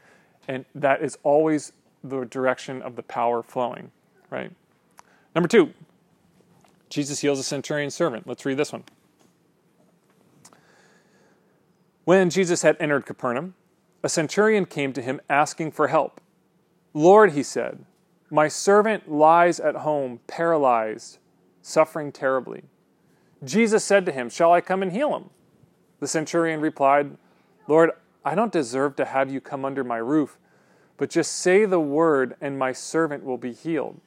And 0.48 0.66
that 0.76 1.02
is 1.02 1.18
always 1.24 1.72
the 2.04 2.26
direction 2.26 2.82
of 2.82 2.96
the 2.96 3.04
power 3.04 3.42
flowing, 3.42 3.92
right? 4.30 4.52
Number 5.34 5.48
two, 5.48 5.74
Jesus 6.90 7.22
heals 7.22 7.40
a 7.40 7.44
centurion 7.44 7.90
servant. 7.90 8.28
Let's 8.28 8.46
read 8.46 8.58
this 8.58 8.72
one. 8.72 8.84
When 12.04 12.30
Jesus 12.30 12.62
had 12.62 12.76
entered 12.80 13.06
Capernaum, 13.06 13.56
a 14.04 14.10
centurion 14.10 14.66
came 14.66 14.94
to 14.94 15.02
him 15.02 15.22
asking 15.30 15.72
for 15.72 15.88
help. 15.88 16.22
Lord, 16.94 17.32
he 17.32 17.42
said, 17.42 17.86
my 18.34 18.48
servant 18.48 19.12
lies 19.12 19.60
at 19.60 19.76
home, 19.76 20.20
paralyzed, 20.26 21.20
suffering 21.62 22.12
terribly. 22.12 22.64
Jesus 23.44 23.84
said 23.84 24.08
to 24.08 24.12
him, 24.12 24.28
Shall 24.28 24.52
I 24.52 24.60
come 24.60 24.82
and 24.82 24.92
heal 24.92 25.16
him? 25.16 25.30
The 26.00 26.08
centurion 26.08 26.60
replied, 26.60 27.16
Lord, 27.68 27.92
I 28.26 28.34
don't 28.34 28.52
deserve 28.52 28.96
to 28.96 29.06
have 29.06 29.32
you 29.32 29.40
come 29.40 29.64
under 29.64 29.84
my 29.84 29.98
roof, 29.98 30.40
but 30.98 31.12
just 31.12 31.32
say 31.32 31.66
the 31.66 31.80
word, 31.80 32.36
and 32.42 32.58
my 32.58 32.72
servant 32.72 33.24
will 33.24 33.38
be 33.38 33.54
healed. 33.54 34.02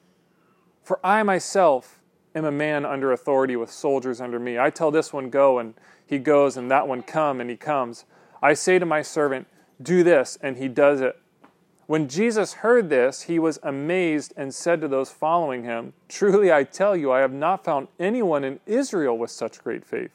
For 0.83 0.99
I 1.05 1.23
myself 1.23 2.01
am 2.35 2.43
a 2.43 2.51
man 2.51 2.85
under 2.85 3.13
authority 3.13 3.55
with 3.55 3.71
soldiers 3.71 4.19
under 4.19 4.39
me. 4.39 4.59
I 4.59 4.71
tell 4.71 4.91
this 4.91 5.13
one, 5.13 5.29
Go, 5.29 5.57
and 5.57 5.73
he 6.05 6.19
goes, 6.19 6.57
and 6.57 6.69
that 6.69 6.85
one, 6.85 7.01
Come, 7.01 7.39
and 7.39 7.49
he 7.49 7.55
comes. 7.55 8.03
I 8.43 8.55
say 8.55 8.77
to 8.77 8.85
my 8.85 9.03
servant, 9.03 9.47
Do 9.81 10.03
this, 10.03 10.37
and 10.41 10.57
he 10.57 10.67
does 10.67 11.01
it. 11.01 11.19
When 11.85 12.09
Jesus 12.09 12.55
heard 12.55 12.89
this, 12.89 13.23
he 13.23 13.39
was 13.39 13.59
amazed 13.63 14.33
and 14.35 14.53
said 14.53 14.81
to 14.81 14.89
those 14.89 15.09
following 15.09 15.63
him, 15.63 15.93
Truly 16.09 16.51
I 16.51 16.63
tell 16.63 16.97
you, 16.97 17.11
I 17.11 17.19
have 17.19 17.31
not 17.31 17.63
found 17.63 17.87
anyone 17.97 18.43
in 18.43 18.59
Israel 18.65 19.17
with 19.17 19.31
such 19.31 19.63
great 19.63 19.85
faith. 19.85 20.11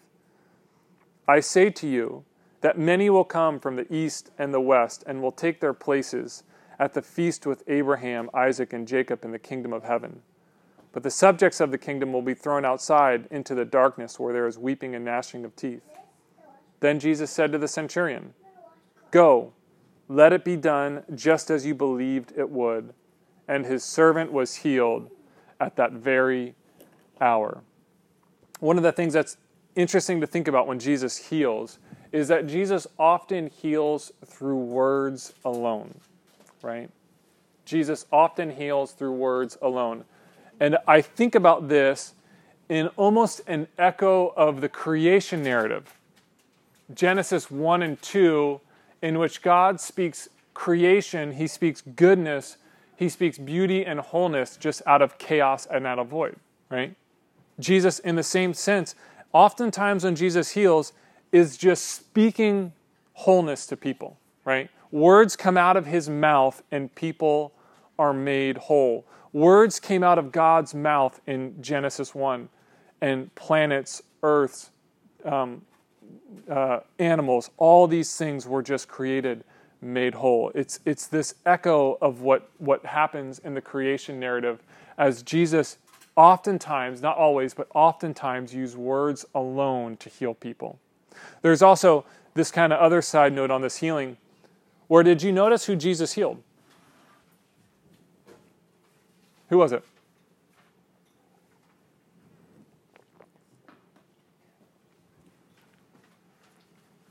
I 1.27 1.41
say 1.41 1.71
to 1.71 1.87
you 1.89 2.25
that 2.61 2.79
many 2.79 3.09
will 3.09 3.25
come 3.25 3.59
from 3.59 3.77
the 3.77 3.93
east 3.93 4.31
and 4.39 4.53
the 4.53 4.61
west 4.61 5.03
and 5.07 5.23
will 5.23 5.33
take 5.33 5.61
their 5.61 5.73
places 5.73 6.43
at 6.79 6.93
the 6.93 7.03
feast 7.03 7.47
with 7.47 7.63
Abraham, 7.69 8.29
Isaac, 8.35 8.73
and 8.73 8.87
Jacob 8.87 9.25
in 9.25 9.31
the 9.31 9.39
kingdom 9.39 9.73
of 9.73 9.85
heaven. 9.85 10.21
But 10.93 11.05
the 11.05 11.11
subjects 11.11 11.61
of 11.61 11.71
the 11.71 11.79
kingdom 11.79 12.13
will 12.13 12.23
be 12.23 12.35
thrown 12.35 12.65
outside 12.65 13.27
into 13.31 13.55
the 13.55 13.65
darkness 13.65 14.21
where 14.21 14.33
there 14.33 14.47
is 14.47 14.59
weeping 14.59 14.95
and 14.95 15.05
gnashing 15.05 15.45
of 15.45 15.57
teeth. 15.57 15.83
Then 16.81 17.01
Jesus 17.01 17.31
said 17.31 17.51
to 17.53 17.59
the 17.59 17.69
centurion, 17.69 18.35
Go 19.13 19.53
let 20.09 20.33
it 20.33 20.45
be 20.45 20.57
done 20.57 21.05
just 21.15 21.51
as 21.51 21.65
you 21.65 21.75
believed 21.75 22.33
it 22.37 22.51
would. 22.51 22.93
And 23.49 23.65
his 23.65 23.83
servant 23.83 24.31
was 24.31 24.57
healed 24.57 25.11
at 25.61 25.77
that 25.77 25.93
very 25.93 26.55
hour. 27.21 27.63
One 28.61 28.77
of 28.77 28.83
the 28.83 28.93
things 28.93 29.15
that's 29.15 29.37
interesting 29.75 30.21
to 30.21 30.27
think 30.27 30.49
about 30.49 30.67
when 30.67 30.79
Jesus 30.79 31.17
heals 31.17 31.79
is 32.13 32.29
that 32.29 32.47
Jesus 32.47 32.87
often 32.99 33.49
heals 33.49 34.13
through 34.27 34.59
words 34.59 35.33
alone, 35.45 35.99
right? 36.61 36.91
Jesus 37.65 38.05
often 38.13 38.51
heals 38.51 38.93
through 38.93 39.13
words 39.13 39.57
alone. 39.63 40.05
And 40.61 40.77
I 40.87 41.01
think 41.01 41.35
about 41.35 41.69
this 41.69 42.13
in 42.69 42.89
almost 42.97 43.41
an 43.47 43.67
echo 43.79 44.29
of 44.37 44.61
the 44.61 44.69
creation 44.69 45.43
narrative. 45.43 45.95
Genesis 46.93 47.51
1 47.51 47.83
and 47.83 48.01
2 48.03 48.61
in 49.03 49.19
which 49.19 49.43
God 49.43 49.81
speaks 49.81 50.29
creation, 50.55 51.33
He 51.33 51.47
speaks 51.47 51.83
goodness, 51.83 52.57
He 52.97 53.09
speaks 53.09 53.37
beauty 53.37 53.85
and 53.85 54.01
wholeness 54.01 54.57
just 54.57 54.81
out 54.87 55.03
of 55.03 55.19
chaos 55.19 55.67
and 55.67 55.87
out 55.87 55.99
of 55.99 56.09
void, 56.09 56.37
right? 56.71 56.95
Jesus, 57.59 57.99
in 57.99 58.17
the 58.17 58.23
same 58.23 58.55
sense, 58.55 58.95
oftentimes 59.33 60.05
when 60.05 60.17
Jesus 60.17 60.53
heals, 60.53 60.93
is 61.33 61.57
just 61.57 61.87
speaking 61.87 62.73
wholeness 63.15 63.67
to 63.67 63.77
people, 63.77 64.19
right? 64.45 64.71
Words 64.91 65.37
come 65.37 65.57
out 65.57 65.77
of 65.77 65.87
His 65.87 66.09
mouth 66.09 66.63
and 66.71 66.95
people 66.95 67.53
are 67.99 68.13
made 68.13 68.57
whole. 68.57 69.07
Words 69.33 69.81
came 69.81 70.03
out 70.03 70.19
of 70.19 70.31
God's 70.31 70.75
mouth 70.75 71.21
in 71.27 71.61
Genesis 71.63 72.15
1, 72.15 72.49
and 73.01 73.35
planets, 73.35 74.03
earths, 74.23 74.71
um, 75.25 75.63
uh, 76.51 76.81
animals, 76.99 77.51
all 77.57 77.87
these 77.87 78.17
things 78.17 78.47
were 78.47 78.63
just 78.63 78.89
created, 78.89 79.45
made 79.81 80.15
whole. 80.15 80.51
It's, 80.55 80.81
it's 80.85 81.07
this 81.07 81.35
echo 81.47 81.99
of 82.01 82.21
what, 82.21 82.51
what 82.59 82.85
happens 82.85 83.39
in 83.41 83.55
the 83.55 83.61
creation 83.61 84.21
narrative 84.21 84.63
as 84.99 85.23
Jesus 85.23 85.79
oftentimes, 86.17 87.01
not 87.01 87.17
always, 87.17 87.55
but 87.55 87.69
oftentimes 87.75 88.55
use 88.55 88.77
words 88.77 89.25
alone 89.35 89.97
to 89.99 90.09
heal 90.09 90.35
people. 90.35 90.79
There's 91.41 91.63
also 91.63 92.05
this 92.35 92.51
kind 92.51 92.73
of 92.73 92.81
other 92.81 93.03
side 93.03 93.33
note 93.33 93.51
on 93.51 93.63
this 93.63 93.77
healing. 93.77 94.17
Where 94.89 95.03
did 95.03 95.23
you 95.23 95.33
notice 95.33 95.65
who 95.65 95.77
Jesus 95.77 96.13
healed? 96.13 96.43
Who 99.49 99.59
was 99.59 99.73
it? 99.73 99.85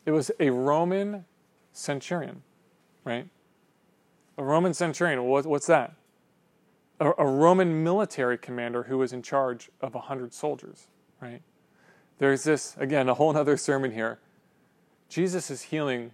It 0.05 0.11
was 0.11 0.31
a 0.39 0.49
Roman 0.49 1.25
centurion, 1.71 2.43
right? 3.03 3.27
A 4.37 4.43
Roman 4.43 4.73
centurion, 4.73 5.23
what's 5.23 5.67
that? 5.67 5.93
A, 6.99 7.11
a 7.17 7.25
Roman 7.25 7.83
military 7.83 8.37
commander 8.37 8.83
who 8.83 8.97
was 8.97 9.13
in 9.13 9.21
charge 9.21 9.69
of 9.81 9.93
100 9.93 10.33
soldiers, 10.33 10.87
right? 11.21 11.41
There's 12.17 12.43
this, 12.43 12.75
again, 12.77 13.09
a 13.09 13.13
whole 13.13 13.35
other 13.35 13.57
sermon 13.57 13.91
here. 13.91 14.19
Jesus 15.09 15.51
is 15.51 15.63
healing 15.63 16.11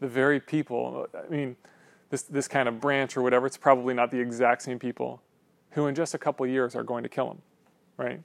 the 0.00 0.08
very 0.08 0.40
people. 0.40 1.06
I 1.14 1.30
mean, 1.30 1.56
this, 2.10 2.22
this 2.22 2.48
kind 2.48 2.68
of 2.68 2.80
branch 2.80 3.16
or 3.16 3.22
whatever, 3.22 3.46
it's 3.46 3.56
probably 3.56 3.94
not 3.94 4.10
the 4.10 4.18
exact 4.18 4.62
same 4.62 4.78
people 4.78 5.22
who 5.70 5.86
in 5.86 5.94
just 5.94 6.14
a 6.14 6.18
couple 6.18 6.46
years 6.46 6.74
are 6.74 6.82
going 6.82 7.02
to 7.02 7.08
kill 7.08 7.30
him, 7.30 7.42
right? 7.96 8.20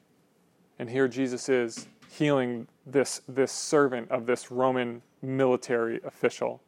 And 0.79 0.89
here 0.89 1.07
Jesus 1.07 1.49
is 1.49 1.87
healing 2.09 2.67
this, 2.85 3.21
this 3.27 3.51
servant 3.51 4.09
of 4.09 4.25
this 4.25 4.51
Roman 4.51 5.01
military 5.21 5.99
official. 6.03 6.61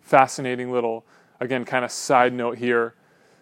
Fascinating 0.00 0.72
little, 0.72 1.04
again, 1.40 1.64
kind 1.64 1.84
of 1.84 1.90
side 1.90 2.32
note 2.32 2.58
here, 2.58 2.94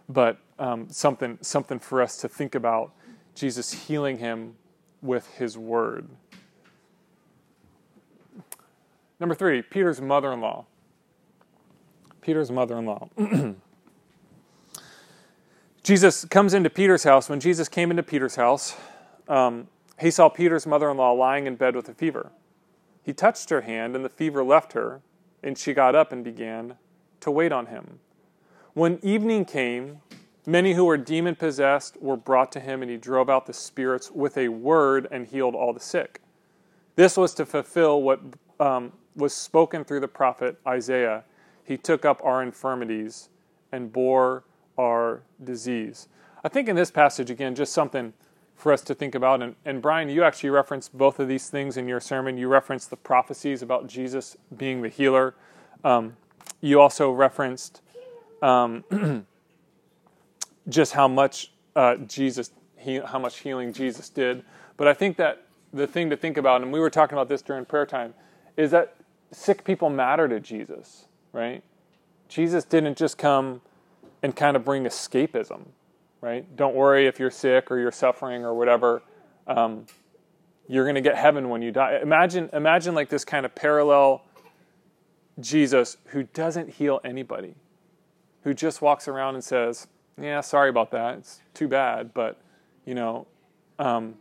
but 0.09 0.38
um, 0.59 0.88
something, 0.90 1.38
something 1.40 1.78
for 1.78 2.02
us 2.02 2.16
to 2.18 2.28
think 2.28 2.54
about. 2.54 2.92
Jesus 3.35 3.73
healing 3.73 4.18
him 4.18 4.57
with 5.00 5.26
his 5.35 5.57
word. 5.57 6.09
Number 9.21 9.35
three, 9.35 9.62
Peter's 9.62 10.00
mother 10.00 10.33
in 10.33 10.40
law. 10.40 10.66
Peter's 12.21 12.50
mother 12.50 12.78
in 12.78 12.87
law. 12.87 13.09
Jesus 15.83 16.25
comes 16.26 16.52
into 16.52 16.68
Peter's 16.68 17.04
house. 17.04 17.28
When 17.28 17.40
Jesus 17.40 17.68
came 17.68 17.90
into 17.90 18.02
Peter's 18.02 18.37
house, 18.37 18.76
um, 19.28 19.68
he 20.00 20.11
saw 20.11 20.28
Peter's 20.28 20.67
mother 20.67 20.90
in 20.90 20.97
law 20.97 21.12
lying 21.12 21.47
in 21.47 21.57
bed 21.57 21.75
with 21.75 21.88
a 21.88 21.95
fever. 21.95 22.31
He 23.02 23.12
touched 23.12 23.50
her 23.50 23.62
hand, 23.62 23.97
and 23.97 24.05
the 24.05 24.11
fever 24.11 24.45
left 24.45 24.73
her, 24.75 25.00
and 25.43 25.57
she 25.57 25.73
got 25.73 25.95
up 25.95 26.12
and 26.12 26.23
began 26.23 26.76
to 27.21 27.31
wait 27.31 27.52
on 27.52 27.67
him. 27.67 28.00
When 28.75 28.99
evening 29.02 29.45
came, 29.45 30.00
many 30.47 30.75
who 30.75 30.85
were 30.85 30.97
demon 30.97 31.35
possessed 31.35 32.00
were 32.00 32.17
brought 32.17 32.52
to 32.52 32.61
him, 32.61 32.83
and 32.83 32.90
he 32.90 32.97
drove 32.97 33.28
out 33.28 33.47
the 33.47 33.52
spirits 33.52 34.11
with 34.11 34.37
a 34.37 34.49
word 34.49 35.09
and 35.11 35.26
healed 35.26 35.55
all 35.55 35.73
the 35.73 35.81
sick. 35.81 36.21
This 36.97 37.17
was 37.17 37.35
to 37.35 37.47
fulfill 37.47 38.02
what 38.02 38.21
um, 38.61 38.93
was 39.17 39.35
spoken 39.35 39.85
through 39.85 40.00
the 40.00 40.09
prophet 40.09 40.59
Isaiah. 40.67 41.25
He 41.64 41.76
took 41.76 42.05
up 42.05 42.21
our 42.25 42.43
infirmities 42.43 43.31
and 43.73 43.93
bore 43.93 44.45
our 44.76 45.23
disease. 45.43 46.09
I 46.45 46.49
think 46.49 46.69
in 46.69 46.76
this 46.76 46.90
passage, 46.90 47.31
again, 47.31 47.55
just 47.55 47.73
something 47.73 48.12
for 48.59 48.73
us 48.73 48.83
to 48.83 48.95
think 48.95 49.15
about. 49.15 49.41
And, 49.41 49.55
and 49.65 49.81
Brian, 49.81 50.11
you 50.11 50.25
actually 50.25 50.50
referenced 50.50 50.97
both 50.97 51.21
of 51.21 51.29
these 51.29 51.49
things 51.49 51.77
in 51.77 51.88
your 51.88 52.00
sermon. 52.00 52.37
You 52.37 52.49
referenced 52.49 52.91
the 52.91 52.97
prophecies 52.97 53.62
about 53.62 53.87
Jesus 53.87 54.37
being 54.57 54.83
the 54.83 54.88
healer. 54.88 55.35
Um, 55.85 56.17
you 56.61 56.81
also 56.81 57.12
referenced 57.12 57.81
um, 58.43 58.85
just 60.69 60.93
how 60.93 61.07
much 61.07 61.53
uh, 61.77 61.97
Jesus, 61.97 62.50
he, 62.77 62.97
how 62.99 63.21
much 63.21 63.38
healing 63.38 63.73
Jesus 63.73 64.09
did. 64.09 64.43
But 64.77 64.88
I 64.88 64.93
think 64.93 65.17
that 65.19 65.47
the 65.73 65.87
thing 65.87 66.11
to 66.11 66.17
think 66.17 66.37
about, 66.37 66.61
and 66.61 66.73
we 66.73 66.81
were 66.81 66.91
talking 66.91 67.17
about 67.17 67.29
this 67.29 67.43
during 67.43 67.65
prayer 67.65 67.87
time, 67.87 68.12
is 68.57 68.73
that 68.73 68.97
sick 69.31 69.62
people 69.62 69.88
matter 69.88 70.27
to 70.27 70.41
Jesus, 70.41 71.07
right? 71.33 71.62
Jesus 72.29 72.65
didn't 72.65 72.99
just 72.99 73.19
come 73.19 73.61
and 74.21 74.35
kind 74.35 74.57
of 74.57 74.65
bring 74.65 74.83
escapism 74.83 75.67
right? 76.20 76.56
Don't 76.56 76.75
worry 76.75 77.06
if 77.06 77.18
you're 77.18 77.30
sick 77.30 77.70
or 77.70 77.78
you're 77.78 77.92
suffering 77.92 78.44
or 78.44 78.54
whatever. 78.54 79.02
Um, 79.46 79.87
you're 80.68 80.84
going 80.84 80.96
to 80.96 81.00
get 81.00 81.16
heaven 81.16 81.48
when 81.48 81.62
you 81.62 81.72
die. 81.72 81.98
Imagine, 82.02 82.50
imagine 82.52 82.94
like 82.94 83.08
this 83.08 83.25
kind 83.25 83.46
of 83.46 83.54
parallel 83.54 84.25
Jesus 85.40 85.96
who 86.06 86.25
doesn't 86.25 86.68
heal 86.68 87.00
anybody, 87.04 87.54
who 88.42 88.52
just 88.52 88.82
walks 88.82 89.08
around 89.08 89.34
and 89.34 89.44
says, 89.44 89.87
"Yeah, 90.20 90.40
sorry 90.40 90.68
about 90.68 90.90
that. 90.90 91.18
It's 91.18 91.40
too 91.54 91.68
bad, 91.68 92.12
but 92.12 92.40
you 92.84 92.94
know, 92.94 93.26
um, 93.78 94.16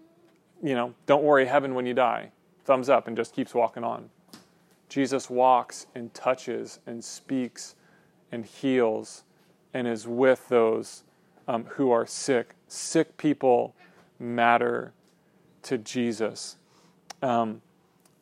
you 0.64 0.76
know, 0.76 0.94
don't 1.06 1.24
worry, 1.24 1.46
heaven 1.46 1.74
when 1.74 1.86
you 1.86 1.94
die. 1.94 2.32
Thumbs 2.64 2.90
up 2.90 3.08
and 3.08 3.18
just 3.18 3.34
keeps 3.34 3.54
walking 3.54 3.84
on. 3.84 4.10
Jesus 4.90 5.30
walks 5.30 5.88
and 5.96 6.14
touches 6.14 6.80
and 6.86 7.04
speaks 7.04 7.76
and 8.32 8.46
heals 8.46 9.24
and 9.74 9.88
is 9.88 10.08
with 10.08 10.48
those 10.50 11.04
um, 11.48 11.66
who 11.66 11.92
are 11.92 12.06
sick. 12.06 12.56
Sick 12.68 13.18
people 13.18 13.76
matter 14.20 14.94
to 15.64 15.78
Jesus. 15.78 16.58
Um, 17.22 17.62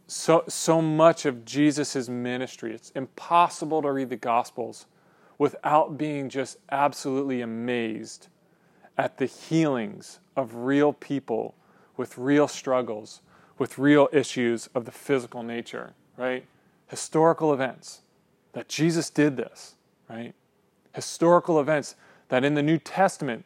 so, 0.07 0.43
so 0.47 0.81
much 0.81 1.25
of 1.25 1.45
Jesus' 1.45 2.07
ministry, 2.07 2.73
it's 2.73 2.91
impossible 2.91 3.81
to 3.81 3.91
read 3.91 4.09
the 4.09 4.15
Gospels 4.15 4.85
without 5.37 5.97
being 5.97 6.29
just 6.29 6.57
absolutely 6.71 7.41
amazed 7.41 8.27
at 8.97 9.17
the 9.17 9.25
healings 9.25 10.19
of 10.35 10.55
real 10.55 10.93
people 10.93 11.55
with 11.97 12.17
real 12.17 12.47
struggles, 12.47 13.21
with 13.57 13.77
real 13.77 14.07
issues 14.11 14.67
of 14.75 14.85
the 14.85 14.91
physical 14.91 15.43
nature, 15.43 15.93
right? 16.17 16.45
Historical 16.87 17.53
events 17.53 18.01
that 18.53 18.69
Jesus 18.69 19.09
did 19.09 19.37
this, 19.37 19.75
right? 20.09 20.33
Historical 20.93 21.59
events 21.59 21.95
that 22.29 22.43
in 22.43 22.53
the 22.53 22.63
New 22.63 22.77
Testament 22.77 23.45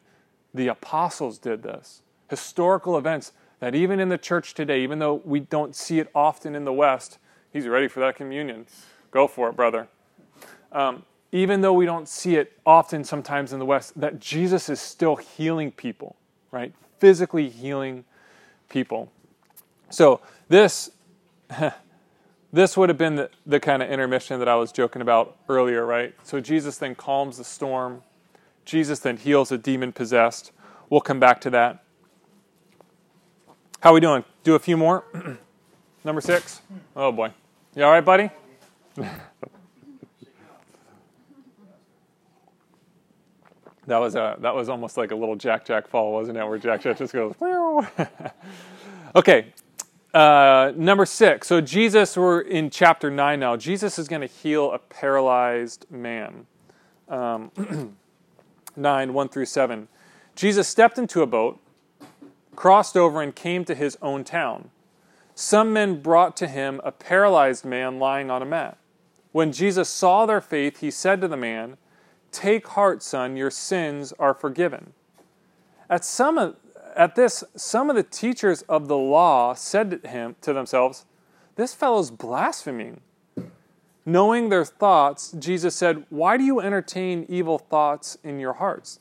the 0.53 0.67
apostles 0.67 1.37
did 1.37 1.63
this. 1.63 2.01
Historical 2.29 2.97
events 2.97 3.31
that 3.59 3.75
even 3.75 3.99
in 3.99 4.09
the 4.09 4.17
church 4.17 4.53
today, 4.53 4.81
even 4.81 4.99
though 4.99 5.21
we 5.25 5.39
don't 5.39 5.75
see 5.75 5.99
it 5.99 6.09
often 6.15 6.55
in 6.55 6.65
the 6.65 6.73
West, 6.73 7.17
he's 7.51 7.67
ready 7.67 7.87
for 7.87 7.99
that 7.99 8.15
communion. 8.15 8.65
Go 9.11 9.27
for 9.27 9.49
it, 9.49 9.55
brother. 9.55 9.87
Um, 10.71 11.03
even 11.31 11.61
though 11.61 11.73
we 11.73 11.85
don't 11.85 12.07
see 12.07 12.35
it 12.37 12.53
often 12.65 13.03
sometimes 13.03 13.53
in 13.53 13.59
the 13.59 13.65
West, 13.65 13.99
that 13.99 14.19
Jesus 14.19 14.69
is 14.69 14.79
still 14.79 15.15
healing 15.15 15.71
people, 15.71 16.15
right? 16.51 16.73
Physically 16.99 17.49
healing 17.49 18.05
people. 18.69 19.11
So 19.89 20.21
this 20.47 20.91
this 22.53 22.77
would 22.77 22.89
have 22.89 22.97
been 22.97 23.15
the, 23.15 23.29
the 23.45 23.59
kind 23.59 23.83
of 23.83 23.89
intermission 23.89 24.39
that 24.39 24.47
I 24.47 24.55
was 24.55 24.71
joking 24.71 25.01
about 25.01 25.37
earlier, 25.47 25.85
right? 25.85 26.13
So 26.23 26.39
Jesus 26.39 26.77
then 26.77 26.95
calms 26.95 27.37
the 27.37 27.43
storm. 27.43 28.03
Jesus 28.69 28.99
then 28.99 29.17
heals 29.17 29.51
a 29.51 29.57
demon 29.57 29.91
possessed. 29.91 30.51
We'll 30.91 31.01
come 31.01 31.19
back 31.19 31.41
to 31.41 31.49
that. 31.49 31.83
How 33.79 33.89
are 33.89 33.93
we 33.93 33.99
doing? 33.99 34.23
Do 34.43 34.53
a 34.53 34.59
few 34.59 34.77
more. 34.77 35.03
Number 36.03 36.21
six. 36.21 36.61
Oh 36.95 37.11
boy. 37.11 37.33
You 37.75 37.83
all 37.83 37.91
right, 37.91 38.05
buddy? 38.05 38.29
that 38.95 39.19
was 43.87 44.15
a 44.15 44.37
that 44.39 44.53
was 44.53 44.69
almost 44.69 44.97
like 44.97 45.09
a 45.09 45.15
little 45.15 45.35
Jack 45.35 45.65
Jack 45.65 45.87
fall, 45.87 46.13
wasn't 46.13 46.37
it? 46.37 46.47
Where 46.47 46.59
Jack 46.59 46.83
Jack 46.83 46.99
just 46.99 47.13
goes. 47.13 47.33
okay. 49.15 49.51
Uh, 50.13 50.73
number 50.75 51.07
six. 51.07 51.47
So 51.47 51.59
Jesus, 51.59 52.15
we're 52.15 52.41
in 52.41 52.69
chapter 52.69 53.09
nine 53.09 53.39
now. 53.39 53.57
Jesus 53.57 53.97
is 53.97 54.07
going 54.07 54.21
to 54.21 54.27
heal 54.27 54.71
a 54.71 54.77
paralyzed 54.77 55.87
man. 55.89 56.45
Um, 57.07 57.51
nine 58.79 59.13
one 59.13 59.29
through 59.29 59.45
seven. 59.45 59.87
Jesus 60.35 60.67
stepped 60.67 60.97
into 60.97 61.21
a 61.21 61.27
boat 61.27 61.59
crossed 62.59 62.97
over 62.97 63.21
and 63.21 63.33
came 63.33 63.63
to 63.63 63.73
his 63.73 63.97
own 64.01 64.21
town. 64.25 64.69
Some 65.33 65.71
men 65.71 66.01
brought 66.01 66.35
to 66.35 66.47
him 66.47 66.81
a 66.83 66.91
paralyzed 66.91 67.63
man 67.63 67.99
lying 67.99 68.29
on 68.29 68.41
a 68.41 68.45
mat. 68.45 68.77
When 69.31 69.53
Jesus 69.53 69.87
saw 69.87 70.25
their 70.25 70.41
faith, 70.41 70.81
he 70.81 70.91
said 70.91 71.21
to 71.21 71.29
the 71.29 71.37
man, 71.37 71.77
Take 72.33 72.67
heart, 72.67 73.01
son, 73.01 73.37
your 73.37 73.49
sins 73.49 74.11
are 74.19 74.33
forgiven. 74.33 74.91
At, 75.89 76.03
some 76.03 76.37
of, 76.37 76.57
at 76.97 77.15
this, 77.15 77.45
some 77.55 77.89
of 77.89 77.95
the 77.95 78.03
teachers 78.03 78.63
of 78.63 78.89
the 78.89 78.97
law 78.97 79.53
said 79.53 80.03
to 80.03 80.09
him 80.09 80.35
to 80.41 80.51
themselves, 80.51 81.05
This 81.55 81.73
fellow's 81.73 82.11
blaspheming. 82.11 82.99
Knowing 84.05 84.49
their 84.49 84.65
thoughts, 84.65 85.31
Jesus 85.33 85.75
said, 85.75 86.05
Why 86.09 86.37
do 86.37 86.43
you 86.43 86.59
entertain 86.59 87.25
evil 87.29 87.57
thoughts 87.57 88.17
in 88.23 88.39
your 88.39 88.53
hearts? 88.53 88.99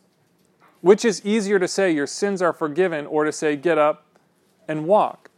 Which 0.80 1.04
is 1.04 1.24
easier 1.24 1.58
to 1.58 1.68
say, 1.68 1.90
Your 1.90 2.06
sins 2.06 2.42
are 2.42 2.52
forgiven, 2.52 3.06
or 3.06 3.24
to 3.24 3.32
say, 3.32 3.56
Get 3.56 3.78
up 3.78 4.04
and 4.66 4.86
walk? 4.86 5.30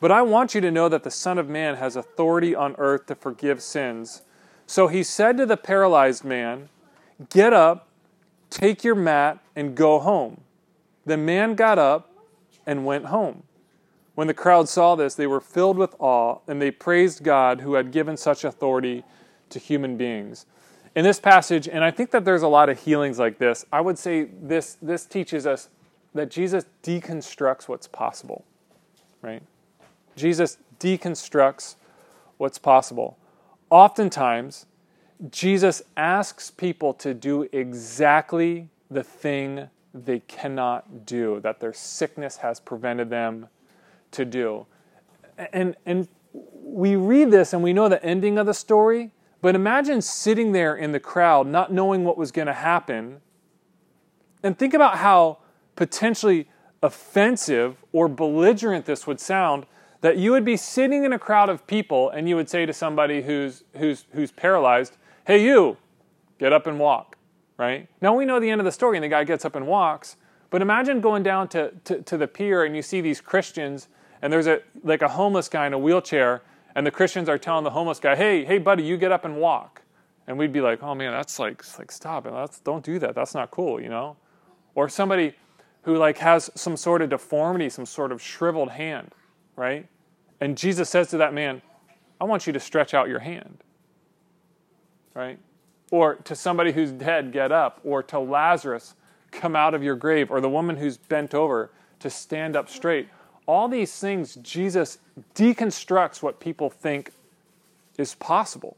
But 0.00 0.12
I 0.12 0.22
want 0.22 0.54
you 0.54 0.60
to 0.60 0.70
know 0.70 0.88
that 0.88 1.02
the 1.02 1.10
Son 1.10 1.38
of 1.38 1.48
Man 1.48 1.76
has 1.76 1.96
authority 1.96 2.54
on 2.54 2.74
earth 2.78 3.06
to 3.06 3.14
forgive 3.14 3.62
sins. 3.62 4.22
So 4.66 4.86
he 4.86 5.02
said 5.02 5.36
to 5.38 5.46
the 5.46 5.56
paralyzed 5.56 6.24
man, 6.24 6.68
Get 7.30 7.52
up, 7.52 7.88
take 8.50 8.84
your 8.84 8.94
mat, 8.94 9.38
and 9.56 9.74
go 9.74 9.98
home. 9.98 10.42
The 11.04 11.16
man 11.16 11.54
got 11.54 11.78
up 11.78 12.12
and 12.66 12.84
went 12.84 13.06
home. 13.06 13.42
When 14.18 14.26
the 14.26 14.34
crowd 14.34 14.68
saw 14.68 14.96
this, 14.96 15.14
they 15.14 15.28
were 15.28 15.40
filled 15.40 15.78
with 15.78 15.94
awe, 16.00 16.40
and 16.48 16.60
they 16.60 16.72
praised 16.72 17.22
God 17.22 17.60
who 17.60 17.74
had 17.74 17.92
given 17.92 18.16
such 18.16 18.42
authority 18.42 19.04
to 19.50 19.60
human 19.60 19.96
beings 19.96 20.44
in 20.98 21.04
this 21.04 21.20
passage, 21.20 21.68
and 21.68 21.84
I 21.84 21.92
think 21.92 22.10
that 22.10 22.24
there's 22.24 22.42
a 22.42 22.48
lot 22.48 22.68
of 22.68 22.80
healings 22.80 23.20
like 23.20 23.38
this, 23.38 23.64
I 23.72 23.80
would 23.80 23.96
say 23.96 24.24
this, 24.24 24.76
this 24.82 25.06
teaches 25.06 25.46
us 25.46 25.68
that 26.12 26.28
Jesus 26.28 26.64
deconstructs 26.82 27.68
what's 27.68 27.86
possible, 27.86 28.44
right? 29.22 29.40
Jesus 30.16 30.58
deconstructs 30.80 31.76
what's 32.36 32.58
possible. 32.58 33.16
Oftentimes, 33.70 34.66
Jesus 35.30 35.82
asks 35.96 36.50
people 36.50 36.92
to 36.94 37.14
do 37.14 37.48
exactly 37.52 38.68
the 38.90 39.04
thing 39.04 39.68
they 39.94 40.18
cannot 40.18 41.06
do, 41.06 41.38
that 41.44 41.60
their 41.60 41.72
sickness 41.72 42.38
has 42.38 42.58
prevented 42.58 43.08
them 43.08 43.46
to 44.12 44.24
do. 44.24 44.66
And, 45.52 45.76
and 45.86 46.08
we 46.62 46.96
read 46.96 47.30
this 47.30 47.52
and 47.52 47.62
we 47.62 47.72
know 47.72 47.88
the 47.88 48.02
ending 48.04 48.38
of 48.38 48.46
the 48.46 48.54
story, 48.54 49.12
but 49.40 49.54
imagine 49.54 50.02
sitting 50.02 50.52
there 50.52 50.76
in 50.76 50.92
the 50.92 51.00
crowd, 51.00 51.46
not 51.46 51.72
knowing 51.72 52.04
what 52.04 52.18
was 52.18 52.32
going 52.32 52.46
to 52.46 52.52
happen. 52.52 53.20
And 54.42 54.58
think 54.58 54.74
about 54.74 54.98
how 54.98 55.38
potentially 55.76 56.48
offensive 56.82 57.76
or 57.92 58.08
belligerent 58.08 58.84
this 58.84 59.06
would 59.06 59.20
sound 59.20 59.66
that 60.00 60.16
you 60.16 60.30
would 60.30 60.44
be 60.44 60.56
sitting 60.56 61.04
in 61.04 61.12
a 61.12 61.18
crowd 61.18 61.48
of 61.48 61.66
people 61.66 62.10
and 62.10 62.28
you 62.28 62.36
would 62.36 62.48
say 62.48 62.66
to 62.66 62.72
somebody 62.72 63.22
who's, 63.22 63.64
who's, 63.76 64.06
who's 64.12 64.30
paralyzed, 64.30 64.96
Hey, 65.26 65.44
you, 65.44 65.76
get 66.38 66.52
up 66.52 66.66
and 66.66 66.78
walk, 66.78 67.16
right? 67.56 67.88
Now 68.00 68.14
we 68.14 68.24
know 68.24 68.40
the 68.40 68.48
end 68.48 68.60
of 68.60 68.64
the 68.64 68.72
story 68.72 68.96
and 68.96 69.04
the 69.04 69.08
guy 69.08 69.24
gets 69.24 69.44
up 69.44 69.56
and 69.56 69.66
walks, 69.66 70.16
but 70.50 70.62
imagine 70.62 71.00
going 71.00 71.22
down 71.22 71.48
to, 71.48 71.72
to, 71.84 72.02
to 72.02 72.16
the 72.16 72.28
pier 72.28 72.64
and 72.64 72.74
you 72.74 72.82
see 72.82 73.00
these 73.00 73.20
Christians 73.20 73.88
and 74.22 74.32
there's 74.32 74.46
a, 74.46 74.60
like 74.82 75.02
a 75.02 75.08
homeless 75.08 75.48
guy 75.48 75.66
in 75.66 75.72
a 75.72 75.78
wheelchair 75.78 76.42
and 76.78 76.86
the 76.86 76.92
Christians 76.92 77.28
are 77.28 77.38
telling 77.38 77.64
the 77.64 77.70
homeless 77.70 77.98
guy, 77.98 78.14
"Hey, 78.14 78.44
hey, 78.44 78.58
buddy, 78.58 78.84
you 78.84 78.96
get 78.96 79.10
up 79.10 79.24
and 79.24 79.38
walk," 79.38 79.82
and 80.28 80.38
we'd 80.38 80.52
be 80.52 80.60
like, 80.60 80.80
"Oh 80.80 80.94
man, 80.94 81.10
that's 81.10 81.38
like, 81.40 81.64
like 81.76 81.90
stop 81.90 82.24
it, 82.24 82.32
that's, 82.32 82.60
don't 82.60 82.84
do 82.84 83.00
that. 83.00 83.16
That's 83.16 83.34
not 83.34 83.50
cool," 83.50 83.80
you 83.80 83.88
know. 83.88 84.16
Or 84.76 84.88
somebody 84.88 85.34
who 85.82 85.96
like 85.96 86.18
has 86.18 86.50
some 86.54 86.76
sort 86.76 87.02
of 87.02 87.10
deformity, 87.10 87.68
some 87.68 87.84
sort 87.84 88.12
of 88.12 88.22
shriveled 88.22 88.70
hand, 88.70 89.12
right? 89.56 89.88
And 90.40 90.56
Jesus 90.56 90.88
says 90.88 91.08
to 91.10 91.16
that 91.16 91.34
man, 91.34 91.62
"I 92.20 92.24
want 92.24 92.46
you 92.46 92.52
to 92.52 92.60
stretch 92.60 92.94
out 92.94 93.08
your 93.08 93.20
hand." 93.20 93.64
Right? 95.14 95.40
Or 95.90 96.14
to 96.14 96.36
somebody 96.36 96.70
who's 96.70 96.92
dead, 96.92 97.32
get 97.32 97.50
up. 97.50 97.80
Or 97.82 98.04
to 98.04 98.20
Lazarus, 98.20 98.94
come 99.32 99.56
out 99.56 99.74
of 99.74 99.82
your 99.82 99.96
grave. 99.96 100.30
Or 100.30 100.40
the 100.40 100.48
woman 100.48 100.76
who's 100.76 100.96
bent 100.96 101.34
over 101.34 101.72
to 101.98 102.08
stand 102.08 102.54
up 102.54 102.68
straight 102.68 103.08
all 103.48 103.66
these 103.66 103.98
things, 103.98 104.36
Jesus 104.36 104.98
deconstructs 105.34 106.22
what 106.22 106.38
people 106.38 106.68
think 106.68 107.12
is 107.96 108.14
possible. 108.14 108.76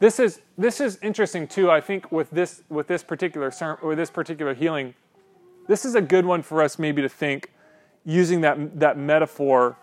This 0.00 0.18
is, 0.18 0.40
this 0.56 0.80
is 0.80 0.98
interesting 1.02 1.46
too, 1.46 1.70
I 1.70 1.82
think, 1.82 2.10
with 2.10 2.30
this, 2.30 2.62
with 2.70 2.86
this 2.86 3.02
particular 3.02 3.52
or 3.82 3.94
this 3.94 4.10
particular 4.10 4.54
healing. 4.54 4.94
This 5.68 5.84
is 5.84 5.94
a 5.94 6.00
good 6.00 6.24
one 6.24 6.42
for 6.42 6.62
us 6.62 6.78
maybe 6.78 7.02
to 7.02 7.08
think 7.08 7.52
using 8.06 8.40
that, 8.40 8.80
that 8.80 8.96
metaphor 8.96 9.76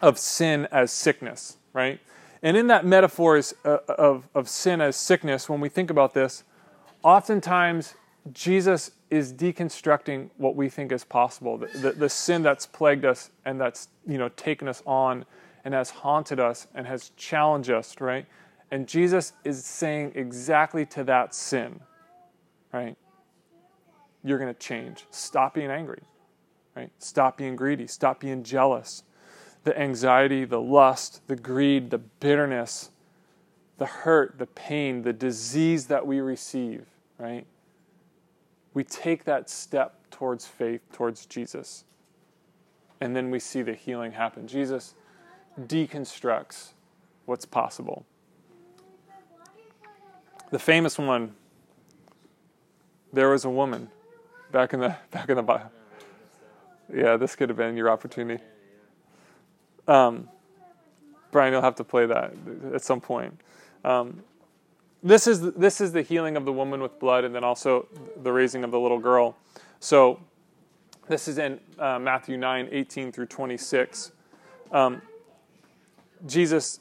of 0.00 0.18
sin 0.18 0.66
as 0.72 0.90
sickness, 0.90 1.58
right? 1.74 2.00
And 2.42 2.56
in 2.56 2.68
that 2.68 2.86
metaphor 2.86 3.40
uh, 3.64 3.78
of, 3.86 4.24
of 4.34 4.48
sin 4.48 4.80
as 4.80 4.96
sickness, 4.96 5.50
when 5.50 5.60
we 5.60 5.68
think 5.68 5.90
about 5.90 6.14
this, 6.14 6.42
oftentimes 7.04 7.94
Jesus 8.32 8.92
is 9.12 9.30
deconstructing 9.30 10.30
what 10.38 10.56
we 10.56 10.70
think 10.70 10.90
is 10.90 11.04
possible. 11.04 11.58
The, 11.58 11.66
the, 11.78 11.92
the, 11.92 12.08
sin 12.08 12.42
that's 12.42 12.64
plagued 12.64 13.04
us 13.04 13.30
and 13.44 13.60
that's 13.60 13.88
you 14.06 14.16
know 14.16 14.30
taken 14.30 14.68
us 14.68 14.82
on 14.86 15.26
and 15.66 15.74
has 15.74 15.90
haunted 15.90 16.40
us 16.40 16.66
and 16.74 16.86
has 16.86 17.10
challenged 17.10 17.68
us, 17.68 18.00
right? 18.00 18.24
And 18.70 18.88
Jesus 18.88 19.34
is 19.44 19.66
saying 19.66 20.12
exactly 20.14 20.86
to 20.86 21.04
that 21.04 21.34
sin, 21.34 21.80
right? 22.72 22.96
You're 24.24 24.38
going 24.38 24.52
to 24.52 24.58
change. 24.58 25.04
Stop 25.10 25.54
being 25.54 25.70
angry, 25.70 26.00
right? 26.74 26.90
Stop 26.98 27.36
being 27.36 27.54
greedy. 27.54 27.86
Stop 27.86 28.18
being 28.20 28.42
jealous. 28.42 29.02
The 29.64 29.78
anxiety, 29.78 30.46
the 30.46 30.60
lust, 30.60 31.20
the 31.26 31.36
greed, 31.36 31.90
the 31.90 31.98
bitterness, 31.98 32.88
the 33.76 33.86
hurt, 33.86 34.38
the 34.38 34.46
pain, 34.46 35.02
the 35.02 35.12
disease 35.12 35.88
that 35.88 36.06
we 36.06 36.20
receive, 36.20 36.86
right? 37.18 37.46
We 38.74 38.84
take 38.84 39.24
that 39.24 39.50
step 39.50 39.94
towards 40.10 40.46
faith, 40.46 40.80
towards 40.92 41.26
Jesus. 41.26 41.84
And 43.00 43.14
then 43.16 43.30
we 43.30 43.38
see 43.38 43.62
the 43.62 43.74
healing 43.74 44.12
happen. 44.12 44.46
Jesus 44.46 44.94
deconstructs 45.60 46.72
what's 47.26 47.44
possible. 47.44 48.06
The 50.50 50.58
famous 50.58 50.98
one 50.98 51.34
there 53.12 53.28
was 53.28 53.44
a 53.44 53.50
woman 53.50 53.90
back 54.50 54.72
in 54.72 54.80
the 54.80 54.96
back 55.10 55.28
in 55.28 55.36
the 55.36 55.42
Bible. 55.42 55.70
Yeah, 56.92 57.16
this 57.16 57.36
could 57.36 57.48
have 57.48 57.58
been 57.58 57.76
your 57.76 57.90
opportunity. 57.90 58.42
Um, 59.88 60.28
Brian, 61.30 61.52
you'll 61.52 61.62
have 61.62 61.76
to 61.76 61.84
play 61.84 62.06
that 62.06 62.34
at 62.74 62.82
some 62.82 63.00
point. 63.00 63.40
Um, 63.84 64.22
this 65.02 65.26
is 65.26 65.52
this 65.52 65.80
is 65.80 65.92
the 65.92 66.02
healing 66.02 66.36
of 66.36 66.44
the 66.44 66.52
woman 66.52 66.80
with 66.80 66.98
blood, 66.98 67.24
and 67.24 67.34
then 67.34 67.44
also 67.44 67.88
the 68.22 68.32
raising 68.32 68.64
of 68.64 68.70
the 68.70 68.78
little 68.78 68.98
girl. 68.98 69.36
So, 69.80 70.20
this 71.08 71.26
is 71.26 71.38
in 71.38 71.58
uh, 71.78 71.98
Matthew 71.98 72.36
9, 72.36 72.68
18 72.70 73.10
through 73.10 73.26
26. 73.26 74.12
Um, 74.70 75.02
Jesus 76.26 76.80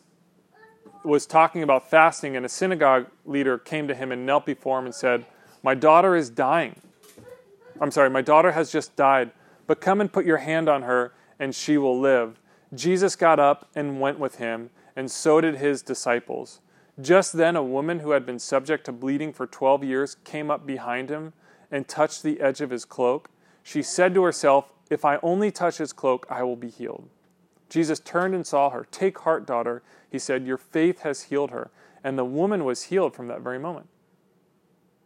was 1.03 1.25
talking 1.25 1.63
about 1.63 1.89
fasting, 1.89 2.35
and 2.35 2.45
a 2.45 2.49
synagogue 2.49 3.07
leader 3.25 3.57
came 3.57 3.87
to 3.87 3.95
him 3.95 4.11
and 4.11 4.25
knelt 4.25 4.45
before 4.45 4.77
him 4.79 4.85
and 4.85 4.93
said, 4.93 5.25
My 5.63 5.73
daughter 5.73 6.15
is 6.15 6.29
dying. 6.29 6.79
I'm 7.79 7.89
sorry, 7.89 8.11
my 8.11 8.21
daughter 8.21 8.51
has 8.51 8.71
just 8.71 8.95
died, 8.95 9.31
but 9.65 9.81
come 9.81 9.99
and 9.99 10.11
put 10.11 10.25
your 10.25 10.37
hand 10.37 10.69
on 10.69 10.83
her, 10.83 11.13
and 11.39 11.55
she 11.55 11.77
will 11.77 11.99
live. 11.99 12.39
Jesus 12.75 13.15
got 13.15 13.39
up 13.39 13.67
and 13.73 13.99
went 13.99 14.19
with 14.19 14.35
him, 14.35 14.69
and 14.95 15.09
so 15.09 15.41
did 15.41 15.55
his 15.55 15.81
disciples. 15.81 16.59
Just 17.01 17.33
then, 17.33 17.55
a 17.55 17.63
woman 17.63 17.99
who 17.99 18.11
had 18.11 18.25
been 18.25 18.39
subject 18.39 18.85
to 18.85 18.91
bleeding 18.91 19.33
for 19.33 19.47
12 19.47 19.83
years 19.83 20.15
came 20.23 20.51
up 20.51 20.65
behind 20.65 21.09
him 21.09 21.33
and 21.71 21.87
touched 21.87 22.21
the 22.21 22.41
edge 22.41 22.61
of 22.61 22.69
his 22.69 22.85
cloak. 22.85 23.29
She 23.63 23.81
said 23.81 24.13
to 24.13 24.23
herself, 24.23 24.71
If 24.89 25.05
I 25.05 25.17
only 25.23 25.51
touch 25.51 25.77
his 25.77 25.93
cloak, 25.93 26.25
I 26.29 26.43
will 26.43 26.55
be 26.57 26.69
healed. 26.69 27.09
Jesus 27.69 27.99
turned 27.99 28.35
and 28.35 28.45
saw 28.45 28.69
her. 28.69 28.85
Take 28.91 29.19
heart, 29.19 29.47
daughter, 29.47 29.81
he 30.11 30.19
said, 30.19 30.45
Your 30.45 30.57
faith 30.57 31.01
has 31.01 31.23
healed 31.23 31.51
her. 31.51 31.71
And 32.03 32.17
the 32.17 32.25
woman 32.25 32.65
was 32.65 32.83
healed 32.83 33.15
from 33.15 33.27
that 33.27 33.41
very 33.41 33.59
moment. 33.59 33.87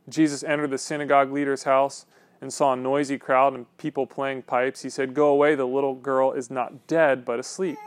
Jesus 0.09 0.43
entered 0.43 0.71
the 0.71 0.77
synagogue 0.77 1.31
leader's 1.31 1.63
house 1.63 2.05
and 2.41 2.51
saw 2.51 2.73
a 2.73 2.75
noisy 2.75 3.17
crowd 3.17 3.53
and 3.53 3.65
people 3.77 4.07
playing 4.07 4.43
pipes. 4.43 4.81
He 4.81 4.89
said, 4.89 5.13
Go 5.13 5.27
away, 5.27 5.55
the 5.55 5.67
little 5.67 5.93
girl 5.93 6.31
is 6.31 6.49
not 6.49 6.87
dead, 6.87 7.25
but 7.25 7.39
asleep. 7.39 7.77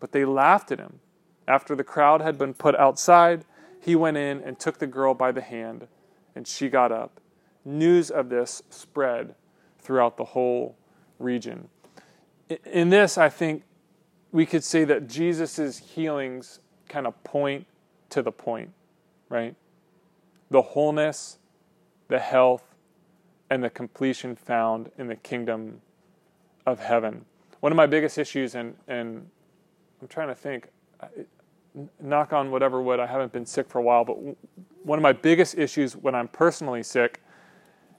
But 0.00 0.12
they 0.12 0.24
laughed 0.24 0.72
at 0.72 0.78
him. 0.80 0.98
After 1.48 1.74
the 1.74 1.84
crowd 1.84 2.20
had 2.20 2.38
been 2.38 2.54
put 2.54 2.74
outside, 2.76 3.44
he 3.80 3.96
went 3.96 4.16
in 4.16 4.40
and 4.40 4.58
took 4.58 4.78
the 4.78 4.86
girl 4.86 5.14
by 5.14 5.32
the 5.32 5.40
hand, 5.40 5.88
and 6.34 6.46
she 6.46 6.68
got 6.68 6.92
up. 6.92 7.20
News 7.64 8.10
of 8.10 8.28
this 8.28 8.62
spread 8.70 9.34
throughout 9.80 10.16
the 10.16 10.24
whole 10.24 10.76
region. 11.18 11.68
In 12.66 12.90
this, 12.90 13.18
I 13.18 13.28
think 13.28 13.64
we 14.30 14.46
could 14.46 14.64
say 14.64 14.84
that 14.84 15.08
Jesus' 15.08 15.78
healings 15.78 16.60
kind 16.88 17.06
of 17.06 17.22
point 17.24 17.66
to 18.10 18.22
the 18.22 18.32
point, 18.32 18.70
right? 19.28 19.54
The 20.50 20.62
wholeness, 20.62 21.38
the 22.08 22.18
health, 22.18 22.62
and 23.50 23.62
the 23.62 23.70
completion 23.70 24.36
found 24.36 24.90
in 24.96 25.08
the 25.08 25.16
kingdom 25.16 25.80
of 26.66 26.80
heaven. 26.80 27.24
One 27.60 27.72
of 27.72 27.76
my 27.76 27.86
biggest 27.86 28.18
issues, 28.18 28.54
and, 28.54 28.76
and 28.88 29.28
I'm 30.00 30.08
trying 30.08 30.28
to 30.28 30.34
think, 30.34 30.68
knock 32.00 32.32
on 32.32 32.50
whatever 32.50 32.82
wood, 32.82 33.00
I 33.00 33.06
haven't 33.06 33.32
been 33.32 33.46
sick 33.46 33.68
for 33.68 33.78
a 33.78 33.82
while, 33.82 34.04
but 34.04 34.16
one 34.84 34.98
of 34.98 35.02
my 35.02 35.12
biggest 35.12 35.56
issues 35.56 35.96
when 35.96 36.14
I'm 36.14 36.28
personally 36.28 36.82
sick 36.82 37.22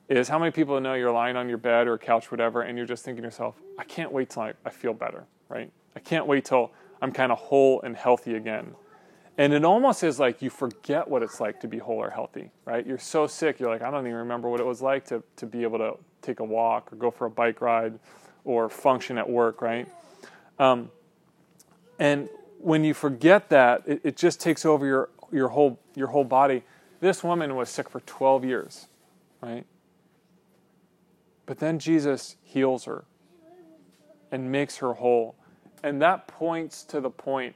is 0.09 0.27
how 0.27 0.37
many 0.37 0.51
people 0.51 0.79
know 0.79 0.93
you're 0.93 1.11
lying 1.11 1.35
on 1.35 1.49
your 1.49 1.57
bed 1.57 1.87
or 1.87 1.97
couch, 1.97 2.29
whatever, 2.29 2.61
and 2.61 2.77
you're 2.77 2.87
just 2.87 3.03
thinking 3.05 3.23
to 3.23 3.27
yourself, 3.27 3.55
I 3.79 3.83
can't 3.83 4.11
wait 4.11 4.29
till 4.29 4.43
I, 4.43 4.53
I 4.65 4.69
feel 4.69 4.93
better, 4.93 5.25
right? 5.49 5.71
I 5.95 5.99
can't 5.99 6.27
wait 6.27 6.45
till 6.45 6.71
I'm 7.01 7.11
kind 7.11 7.31
of 7.31 7.39
whole 7.39 7.81
and 7.81 7.95
healthy 7.95 8.35
again. 8.35 8.75
And 9.37 9.53
it 9.53 9.65
almost 9.65 10.03
is 10.03 10.19
like 10.19 10.41
you 10.41 10.49
forget 10.49 11.07
what 11.07 11.23
it's 11.23 11.39
like 11.39 11.59
to 11.61 11.67
be 11.67 11.79
whole 11.79 11.97
or 11.97 12.09
healthy, 12.09 12.51
right? 12.65 12.85
You're 12.85 12.99
so 12.99 13.25
sick, 13.25 13.59
you're 13.59 13.69
like, 13.69 13.81
I 13.81 13.89
don't 13.89 14.05
even 14.05 14.17
remember 14.19 14.49
what 14.49 14.59
it 14.59 14.65
was 14.65 14.81
like 14.81 15.05
to, 15.05 15.23
to 15.37 15.45
be 15.47 15.63
able 15.63 15.79
to 15.79 15.97
take 16.21 16.39
a 16.39 16.43
walk 16.43 16.93
or 16.93 16.97
go 16.97 17.09
for 17.09 17.25
a 17.25 17.31
bike 17.31 17.59
ride 17.59 17.97
or 18.45 18.69
function 18.69 19.17
at 19.17 19.27
work, 19.27 19.61
right? 19.61 19.87
Um, 20.59 20.91
and 21.97 22.29
when 22.63 22.83
you 22.83 22.93
forget 22.93 23.49
that, 23.49 23.83
it, 23.85 24.01
it 24.03 24.17
just 24.17 24.39
takes 24.39 24.65
over 24.65 24.85
your, 24.85 25.09
your, 25.31 25.49
whole, 25.49 25.79
your 25.95 26.07
whole 26.07 26.23
body. 26.23 26.63
This 26.99 27.23
woman 27.23 27.55
was 27.55 27.69
sick 27.69 27.89
for 27.89 27.99
12 28.01 28.45
years, 28.45 28.87
right? 29.41 29.65
But 31.45 31.59
then 31.59 31.79
Jesus 31.79 32.37
heals 32.43 32.85
her 32.85 33.03
and 34.31 34.51
makes 34.51 34.77
her 34.77 34.93
whole. 34.93 35.35
And 35.83 36.01
that 36.01 36.27
points 36.27 36.83
to 36.85 37.01
the 37.01 37.09
point 37.09 37.55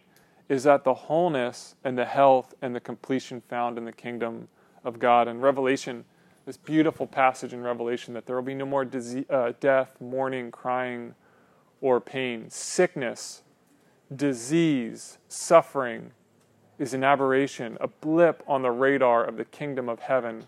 is 0.49 0.63
that 0.63 0.83
the 0.83 0.93
wholeness 0.93 1.75
and 1.83 1.97
the 1.97 2.05
health 2.05 2.53
and 2.61 2.75
the 2.75 2.79
completion 2.79 3.41
found 3.41 3.77
in 3.77 3.85
the 3.85 3.91
kingdom 3.91 4.47
of 4.83 4.99
God. 4.99 5.27
And 5.27 5.41
Revelation, 5.41 6.05
this 6.45 6.57
beautiful 6.57 7.07
passage 7.07 7.53
in 7.53 7.61
Revelation, 7.61 8.13
that 8.13 8.25
there 8.25 8.35
will 8.35 8.43
be 8.43 8.53
no 8.53 8.65
more 8.65 8.85
disease, 8.85 9.25
uh, 9.29 9.53
death, 9.59 9.95
mourning, 9.99 10.51
crying, 10.51 11.15
or 11.81 11.99
pain. 11.99 12.49
Sickness, 12.49 13.43
disease, 14.15 15.17
suffering 15.27 16.11
is 16.79 16.93
an 16.93 17.03
aberration, 17.03 17.77
a 17.81 17.87
blip 17.87 18.43
on 18.47 18.61
the 18.61 18.71
radar 18.71 19.23
of 19.23 19.37
the 19.37 19.45
kingdom 19.45 19.89
of 19.89 19.99
heaven, 19.99 20.47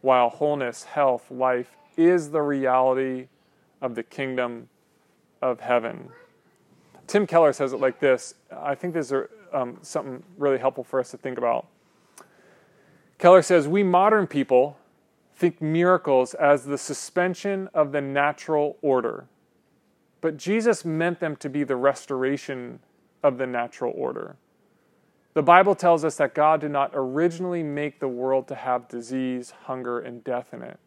while 0.00 0.28
wholeness, 0.28 0.84
health, 0.84 1.30
life 1.30 1.76
is 1.96 2.30
the 2.30 2.42
reality 2.42 3.28
of 3.80 3.94
the 3.94 4.02
kingdom 4.02 4.68
of 5.42 5.60
heaven. 5.60 6.08
Tim 7.06 7.26
Keller 7.26 7.52
says 7.52 7.72
it 7.72 7.80
like 7.80 8.00
this. 8.00 8.34
I 8.50 8.74
think 8.74 8.94
this 8.94 9.12
is 9.12 9.26
um, 9.52 9.78
something 9.82 10.22
really 10.38 10.58
helpful 10.58 10.84
for 10.84 11.00
us 11.00 11.10
to 11.10 11.16
think 11.16 11.38
about. 11.38 11.66
Keller 13.18 13.42
says, 13.42 13.68
We 13.68 13.82
modern 13.82 14.26
people 14.26 14.78
think 15.36 15.60
miracles 15.60 16.34
as 16.34 16.64
the 16.64 16.78
suspension 16.78 17.68
of 17.74 17.92
the 17.92 18.00
natural 18.00 18.76
order, 18.82 19.26
but 20.20 20.36
Jesus 20.36 20.84
meant 20.84 21.20
them 21.20 21.36
to 21.36 21.48
be 21.50 21.64
the 21.64 21.76
restoration 21.76 22.80
of 23.24 23.38
the 23.38 23.46
natural 23.46 23.92
order. 23.96 24.36
The 25.32 25.42
Bible 25.42 25.74
tells 25.74 26.04
us 26.04 26.16
that 26.18 26.34
God 26.34 26.60
did 26.60 26.70
not 26.70 26.92
originally 26.94 27.64
make 27.64 27.98
the 27.98 28.06
world 28.06 28.46
to 28.48 28.54
have 28.54 28.86
disease, 28.86 29.52
hunger, 29.64 29.98
and 29.98 30.22
death 30.22 30.54
in 30.54 30.62
it. 30.62 30.78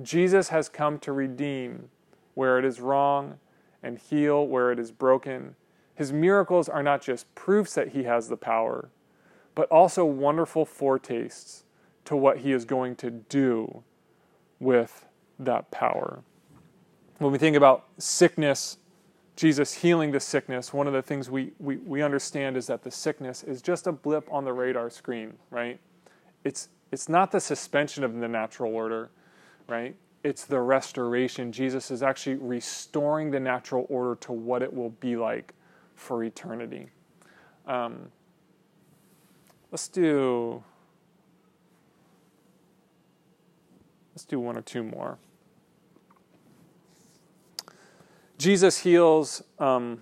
Jesus 0.00 0.50
has 0.50 0.68
come 0.68 1.00
to 1.00 1.12
redeem 1.12 1.88
where 2.34 2.56
it 2.60 2.64
is 2.64 2.80
wrong 2.80 3.38
and 3.82 3.98
heal 3.98 4.46
where 4.46 4.70
it 4.70 4.78
is 4.78 4.92
broken. 4.92 5.56
His 5.96 6.12
miracles 6.12 6.68
are 6.68 6.84
not 6.84 7.02
just 7.02 7.34
proofs 7.34 7.74
that 7.74 7.88
he 7.88 8.04
has 8.04 8.28
the 8.28 8.36
power, 8.36 8.90
but 9.56 9.68
also 9.70 10.04
wonderful 10.04 10.64
foretastes 10.64 11.64
to 12.04 12.14
what 12.14 12.38
he 12.38 12.52
is 12.52 12.64
going 12.64 12.94
to 12.96 13.10
do 13.10 13.82
with 14.60 15.04
that 15.40 15.72
power. 15.72 16.22
When 17.18 17.32
we 17.32 17.38
think 17.38 17.56
about 17.56 17.86
sickness, 17.98 18.78
Jesus 19.38 19.72
healing 19.72 20.10
the 20.10 20.18
sickness, 20.18 20.72
one 20.72 20.88
of 20.88 20.92
the 20.92 21.02
things 21.02 21.30
we, 21.30 21.52
we, 21.60 21.76
we 21.76 22.02
understand 22.02 22.56
is 22.56 22.66
that 22.66 22.82
the 22.82 22.90
sickness 22.90 23.44
is 23.44 23.62
just 23.62 23.86
a 23.86 23.92
blip 23.92 24.28
on 24.32 24.44
the 24.44 24.52
radar 24.52 24.90
screen, 24.90 25.34
right? 25.50 25.78
It's, 26.42 26.68
it's 26.90 27.08
not 27.08 27.30
the 27.30 27.40
suspension 27.40 28.02
of 28.02 28.14
the 28.14 28.26
natural 28.26 28.74
order, 28.74 29.10
right? 29.68 29.94
it's 30.24 30.44
the 30.44 30.60
restoration. 30.60 31.52
Jesus 31.52 31.90
is 31.90 32.02
actually 32.02 32.36
restoring 32.36 33.30
the 33.30 33.40
natural 33.40 33.86
order 33.88 34.16
to 34.16 34.32
what 34.32 34.62
it 34.62 34.72
will 34.72 34.90
be 34.90 35.16
like 35.16 35.54
for 35.94 36.24
eternity. 36.24 36.88
Um, 37.66 38.10
let's 39.70 39.88
do 39.88 40.62
let's 44.14 44.24
do 44.24 44.40
one 44.40 44.56
or 44.56 44.62
two 44.62 44.82
more. 44.82 45.18
Jesus 48.38 48.78
heals 48.78 49.42
um, 49.58 50.00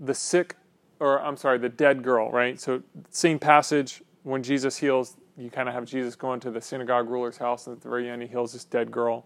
the 0.00 0.14
sick, 0.14 0.56
or 1.00 1.22
I'm 1.22 1.36
sorry, 1.36 1.58
the 1.58 1.68
dead 1.68 2.02
girl. 2.02 2.30
Right. 2.30 2.60
So 2.60 2.82
same 3.10 3.38
passage 3.38 4.02
when 4.24 4.42
Jesus 4.42 4.76
heals 4.76 5.16
you 5.36 5.50
kind 5.50 5.68
of 5.68 5.74
have 5.74 5.84
Jesus 5.84 6.14
going 6.14 6.40
to 6.40 6.50
the 6.50 6.60
synagogue 6.60 7.08
ruler's 7.08 7.38
house, 7.38 7.66
and 7.66 7.76
at 7.76 7.82
the 7.82 7.88
very 7.88 8.08
end, 8.08 8.22
he 8.22 8.28
heals 8.28 8.52
this 8.52 8.64
dead 8.64 8.90
girl. 8.90 9.24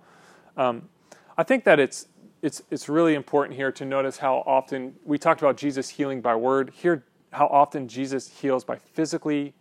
Um, 0.57 0.88
I 1.37 1.42
think 1.42 1.64
that 1.64 1.81
it's 1.81 2.09
it's 2.42 2.62
it's 2.70 2.88
really 2.88 3.14
important 3.14 3.57
here 3.57 3.72
to 3.72 3.85
notice 3.85 4.18
how 4.18 4.44
often 4.46 4.94
we 5.05 5.18
talked 5.18 5.40
about 5.40 5.57
Jesus 5.57 5.88
healing 5.88 6.20
by 6.20 6.37
word. 6.37 6.72
Here, 6.75 7.05
how 7.33 7.46
often 7.46 7.88
Jesus 7.88 8.29
heals 8.29 8.64
by 8.64 8.77
physically 8.77 9.55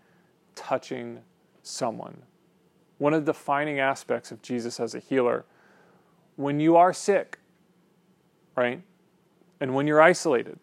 touching 0.54 1.20
someone. 1.64 2.22
One 2.98 3.14
of 3.14 3.26
the 3.26 3.34
defining 3.34 3.80
aspects 3.80 4.32
of 4.32 4.42
Jesus 4.42 4.80
as 4.80 4.96
a 4.96 5.00
healer. 5.00 5.46
When 6.38 6.60
you 6.60 6.76
are 6.76 6.94
sick, 6.94 7.40
right, 8.56 8.82
and 9.60 9.74
when 9.74 9.88
you're 9.88 10.02
isolated, 10.02 10.60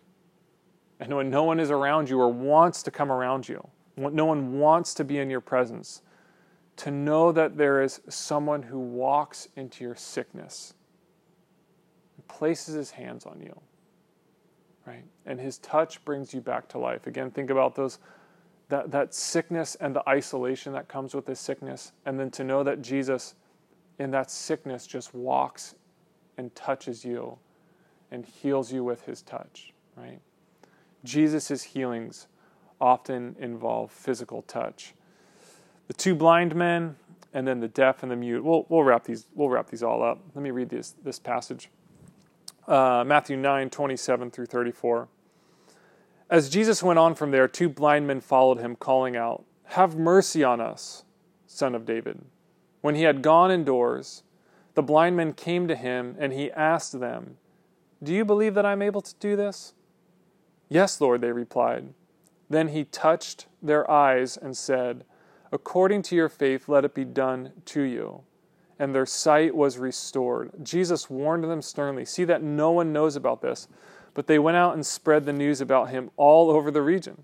and 1.00 1.14
when 1.14 1.30
no 1.30 1.44
one 1.44 1.60
is 1.60 1.70
around 1.70 2.08
you 2.08 2.20
or 2.20 2.28
wants 2.28 2.82
to 2.84 2.90
come 2.90 3.10
around 3.10 3.48
you 3.48 3.68
no 3.96 4.24
one 4.24 4.58
wants 4.58 4.94
to 4.94 5.04
be 5.04 5.18
in 5.18 5.28
your 5.28 5.42
presence. 5.42 6.00
To 6.76 6.90
know 6.90 7.30
that 7.32 7.58
there 7.58 7.82
is 7.82 8.00
someone 8.08 8.62
who 8.62 8.78
walks 8.78 9.48
into 9.54 9.84
your 9.84 9.94
sickness 9.94 10.72
and 12.16 12.26
places 12.26 12.74
his 12.74 12.92
hands 12.92 13.26
on 13.26 13.42
you 13.42 13.60
right? 14.86 15.04
And 15.26 15.40
his 15.40 15.58
touch 15.58 16.04
brings 16.04 16.34
you 16.34 16.40
back 16.40 16.68
to 16.70 16.78
life. 16.78 17.06
Again, 17.06 17.30
think 17.30 17.50
about 17.50 17.74
those 17.74 17.98
that, 18.68 18.90
that 18.90 19.12
sickness 19.12 19.74
and 19.76 19.94
the 19.94 20.08
isolation 20.08 20.72
that 20.72 20.88
comes 20.88 21.14
with 21.14 21.26
this 21.26 21.40
sickness, 21.40 21.92
and 22.06 22.18
then 22.18 22.30
to 22.30 22.44
know 22.44 22.62
that 22.62 22.80
Jesus 22.80 23.34
in 23.98 24.10
that 24.12 24.30
sickness 24.30 24.86
just 24.86 25.14
walks 25.14 25.74
and 26.38 26.54
touches 26.54 27.04
you 27.04 27.38
and 28.12 28.26
heals 28.26 28.70
you 28.70 28.84
with 28.84 29.06
his 29.06 29.22
touch, 29.22 29.72
right? 29.96 30.20
Jesus' 31.02 31.62
healings 31.62 32.28
often 32.80 33.34
involve 33.40 33.90
physical 33.90 34.42
touch. 34.42 34.94
The 35.88 35.94
two 35.94 36.14
blind 36.14 36.54
men 36.54 36.96
and 37.32 37.48
then 37.48 37.60
the 37.60 37.68
deaf 37.68 38.02
and 38.02 38.12
the 38.12 38.16
mute. 38.16 38.44
We'll, 38.44 38.66
we'll 38.68 38.84
wrap 38.84 39.04
these 39.04 39.26
we'll 39.34 39.48
wrap 39.48 39.70
these 39.70 39.82
all 39.82 40.02
up. 40.02 40.20
Let 40.34 40.42
me 40.42 40.50
read 40.50 40.68
this 40.68 40.94
this 41.02 41.18
passage. 41.18 41.70
Uh, 42.68 43.02
Matthew 43.04 43.36
9, 43.36 43.70
27 43.70 44.30
through 44.30 44.46
34. 44.46 45.08
As 46.30 46.48
Jesus 46.48 46.82
went 46.82 46.98
on 46.98 47.14
from 47.14 47.32
there, 47.32 47.48
two 47.48 47.68
blind 47.68 48.06
men 48.06 48.20
followed 48.20 48.58
him, 48.58 48.76
calling 48.76 49.16
out, 49.16 49.44
Have 49.64 49.96
mercy 49.96 50.44
on 50.44 50.60
us, 50.60 51.02
son 51.46 51.74
of 51.74 51.84
David. 51.84 52.20
When 52.80 52.94
he 52.94 53.02
had 53.02 53.20
gone 53.20 53.50
indoors, 53.50 54.22
the 54.74 54.82
blind 54.82 55.16
men 55.16 55.32
came 55.32 55.66
to 55.66 55.74
him, 55.74 56.14
and 56.18 56.32
he 56.32 56.52
asked 56.52 57.00
them, 57.00 57.36
Do 58.02 58.12
you 58.12 58.24
believe 58.24 58.54
that 58.54 58.66
I 58.66 58.72
am 58.72 58.82
able 58.82 59.00
to 59.00 59.14
do 59.20 59.36
this? 59.36 59.74
Yes, 60.68 61.00
Lord, 61.00 61.20
they 61.20 61.32
replied. 61.32 61.94
Then 62.50 62.68
he 62.68 62.84
touched 62.84 63.46
their 63.62 63.88
eyes 63.90 64.36
and 64.36 64.56
said, 64.56 65.04
According 65.52 66.02
to 66.02 66.16
your 66.16 66.28
faith, 66.28 66.68
let 66.68 66.84
it 66.84 66.94
be 66.94 67.04
done 67.04 67.52
to 67.66 67.82
you. 67.82 68.22
And 68.78 68.94
their 68.94 69.06
sight 69.06 69.54
was 69.54 69.78
restored. 69.78 70.52
Jesus 70.62 71.08
warned 71.08 71.44
them 71.44 71.62
sternly. 71.62 72.04
See 72.04 72.24
that 72.24 72.42
no 72.42 72.72
one 72.72 72.92
knows 72.92 73.16
about 73.16 73.42
this. 73.42 73.68
But 74.14 74.26
they 74.26 74.38
went 74.38 74.56
out 74.56 74.74
and 74.74 74.84
spread 74.84 75.24
the 75.24 75.32
news 75.32 75.60
about 75.60 75.90
him 75.90 76.10
all 76.16 76.50
over 76.50 76.70
the 76.70 76.82
region. 76.82 77.22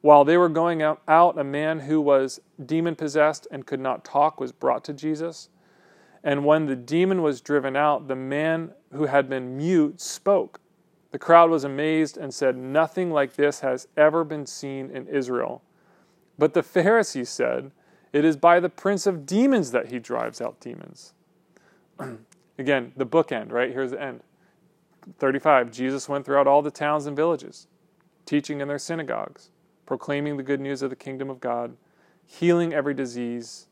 While 0.00 0.24
they 0.24 0.36
were 0.36 0.48
going 0.48 0.82
out, 0.82 1.00
a 1.06 1.44
man 1.44 1.80
who 1.80 2.00
was 2.00 2.40
demon 2.64 2.96
possessed 2.96 3.46
and 3.50 3.66
could 3.66 3.80
not 3.80 4.04
talk 4.04 4.40
was 4.40 4.50
brought 4.50 4.84
to 4.84 4.92
Jesus. 4.92 5.48
And 6.24 6.44
when 6.44 6.66
the 6.66 6.76
demon 6.76 7.22
was 7.22 7.40
driven 7.40 7.76
out, 7.76 8.08
the 8.08 8.16
man 8.16 8.72
who 8.92 9.06
had 9.06 9.28
been 9.28 9.56
mute 9.56 10.00
spoke. 10.00 10.60
The 11.10 11.18
crowd 11.18 11.50
was 11.50 11.64
amazed 11.64 12.16
and 12.16 12.32
said, 12.32 12.56
Nothing 12.56 13.10
like 13.10 13.34
this 13.34 13.60
has 13.60 13.88
ever 13.96 14.24
been 14.24 14.46
seen 14.46 14.90
in 14.90 15.08
Israel. 15.08 15.62
But 16.38 16.54
the 16.54 16.62
Pharisees 16.62 17.28
said, 17.28 17.70
It 18.12 18.24
is 18.24 18.36
by 18.36 18.60
the 18.60 18.68
prince 18.68 19.06
of 19.06 19.26
demons 19.26 19.72
that 19.72 19.88
he 19.88 19.98
drives 19.98 20.40
out 20.40 20.60
demons. 20.60 21.12
Again, 22.58 22.92
the 22.96 23.06
bookend, 23.06 23.50
right? 23.50 23.72
Here's 23.72 23.90
the 23.90 24.00
end. 24.00 24.22
35 25.18 25.72
Jesus 25.72 26.08
went 26.08 26.24
throughout 26.24 26.46
all 26.46 26.62
the 26.62 26.70
towns 26.70 27.06
and 27.06 27.16
villages, 27.16 27.66
teaching 28.24 28.60
in 28.60 28.68
their 28.68 28.78
synagogues, 28.78 29.50
proclaiming 29.84 30.36
the 30.36 30.42
good 30.42 30.60
news 30.60 30.80
of 30.80 30.90
the 30.90 30.96
kingdom 30.96 31.28
of 31.28 31.40
God, 31.40 31.76
healing 32.24 32.72
every 32.72 32.94
disease 32.94 33.66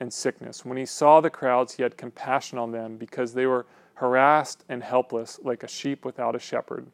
and 0.00 0.12
sickness. 0.12 0.64
When 0.64 0.78
he 0.78 0.86
saw 0.86 1.20
the 1.20 1.30
crowds, 1.30 1.74
he 1.74 1.82
had 1.82 1.96
compassion 1.96 2.58
on 2.58 2.72
them 2.72 2.96
because 2.96 3.34
they 3.34 3.46
were 3.46 3.66
harassed 3.94 4.64
and 4.68 4.82
helpless 4.82 5.38
like 5.42 5.62
a 5.62 5.68
sheep 5.68 6.04
without 6.04 6.34
a 6.34 6.38
shepherd. 6.38 6.86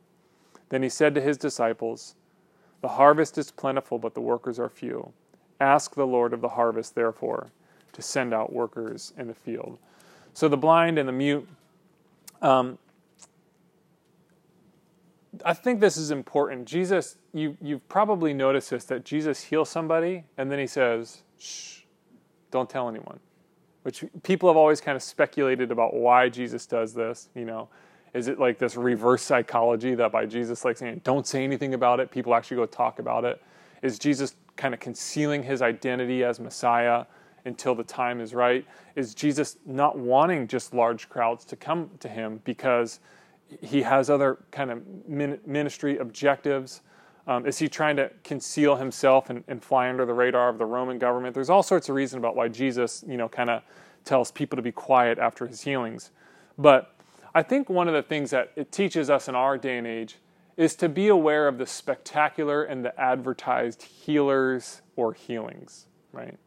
Then 0.68 0.82
he 0.82 0.88
said 0.88 1.14
to 1.14 1.20
his 1.20 1.38
disciples, 1.38 2.16
The 2.82 2.88
harvest 2.88 3.38
is 3.38 3.50
plentiful, 3.52 3.98
but 3.98 4.14
the 4.14 4.20
workers 4.20 4.58
are 4.58 4.68
few. 4.68 5.12
Ask 5.60 5.94
the 5.94 6.06
Lord 6.06 6.32
of 6.32 6.40
the 6.40 6.48
harvest, 6.48 6.94
therefore, 6.94 7.48
to 7.92 8.02
send 8.02 8.34
out 8.34 8.52
workers 8.52 9.12
in 9.16 9.28
the 9.28 9.34
field. 9.34 9.78
So 10.34 10.48
the 10.48 10.56
blind 10.56 10.98
and 10.98 11.08
the 11.08 11.12
mute, 11.12 11.48
um, 12.42 12.78
I 15.44 15.54
think 15.54 15.80
this 15.80 15.96
is 15.96 16.10
important. 16.10 16.66
Jesus, 16.66 17.16
you, 17.32 17.56
you've 17.60 17.86
probably 17.88 18.34
noticed 18.34 18.70
this 18.70 18.84
that 18.86 19.04
Jesus 19.04 19.42
heals 19.44 19.68
somebody 19.68 20.24
and 20.36 20.50
then 20.50 20.58
he 20.58 20.66
says, 20.66 21.22
shh, 21.38 21.75
don't 22.50 22.68
tell 22.68 22.88
anyone. 22.88 23.20
Which 23.82 24.04
people 24.22 24.48
have 24.48 24.56
always 24.56 24.80
kind 24.80 24.96
of 24.96 25.02
speculated 25.02 25.70
about 25.70 25.94
why 25.94 26.28
Jesus 26.28 26.66
does 26.66 26.94
this. 26.94 27.28
You 27.34 27.44
know, 27.44 27.68
is 28.14 28.28
it 28.28 28.38
like 28.38 28.58
this 28.58 28.76
reverse 28.76 29.22
psychology 29.22 29.94
that 29.94 30.10
by 30.10 30.26
Jesus 30.26 30.64
like 30.64 30.76
saying, 30.76 31.02
don't 31.04 31.26
say 31.26 31.44
anything 31.44 31.74
about 31.74 32.00
it, 32.00 32.10
people 32.10 32.34
actually 32.34 32.56
go 32.56 32.66
talk 32.66 32.98
about 32.98 33.24
it? 33.24 33.42
Is 33.82 33.98
Jesus 33.98 34.34
kind 34.56 34.74
of 34.74 34.80
concealing 34.80 35.42
his 35.42 35.62
identity 35.62 36.24
as 36.24 36.40
Messiah 36.40 37.04
until 37.44 37.74
the 37.74 37.84
time 37.84 38.20
is 38.20 38.34
right? 38.34 38.66
Is 38.96 39.14
Jesus 39.14 39.58
not 39.66 39.98
wanting 39.98 40.48
just 40.48 40.74
large 40.74 41.08
crowds 41.08 41.44
to 41.44 41.56
come 41.56 41.90
to 42.00 42.08
him 42.08 42.40
because 42.44 43.00
he 43.60 43.82
has 43.82 44.10
other 44.10 44.38
kind 44.50 44.70
of 44.70 44.82
ministry 45.08 45.98
objectives. 45.98 46.82
Um, 47.26 47.44
is 47.44 47.58
he 47.58 47.68
trying 47.68 47.96
to 47.96 48.10
conceal 48.22 48.76
himself 48.76 49.30
and, 49.30 49.42
and, 49.48 49.62
fly 49.62 49.88
under 49.88 50.06
the 50.06 50.14
radar 50.14 50.48
of 50.48 50.58
the 50.58 50.64
Roman 50.64 50.98
government? 50.98 51.34
There's 51.34 51.50
all 51.50 51.62
sorts 51.62 51.88
of 51.88 51.96
reasons 51.96 52.20
about 52.20 52.36
why 52.36 52.46
Jesus, 52.48 53.04
you 53.06 53.16
know, 53.16 53.28
kind 53.28 53.50
of 53.50 53.62
tells 54.04 54.30
people 54.30 54.56
to 54.56 54.62
be 54.62 54.70
quiet 54.70 55.18
after 55.18 55.46
his 55.46 55.62
healings. 55.62 56.10
But 56.56 56.94
I 57.34 57.42
think 57.42 57.68
one 57.68 57.88
of 57.88 57.94
the 57.94 58.02
things 58.02 58.30
that 58.30 58.52
it 58.54 58.70
teaches 58.70 59.10
us 59.10 59.28
in 59.28 59.34
our 59.34 59.58
day 59.58 59.76
and 59.76 59.86
age 59.86 60.16
is 60.56 60.74
to 60.76 60.88
be 60.88 61.08
aware 61.08 61.48
of 61.48 61.58
the 61.58 61.66
spectacular 61.66 62.62
and 62.62 62.84
the 62.84 62.98
advertised 62.98 63.82
healers 63.82 64.80
or 64.94 65.12
healings, 65.12 65.86
right? 66.12 66.38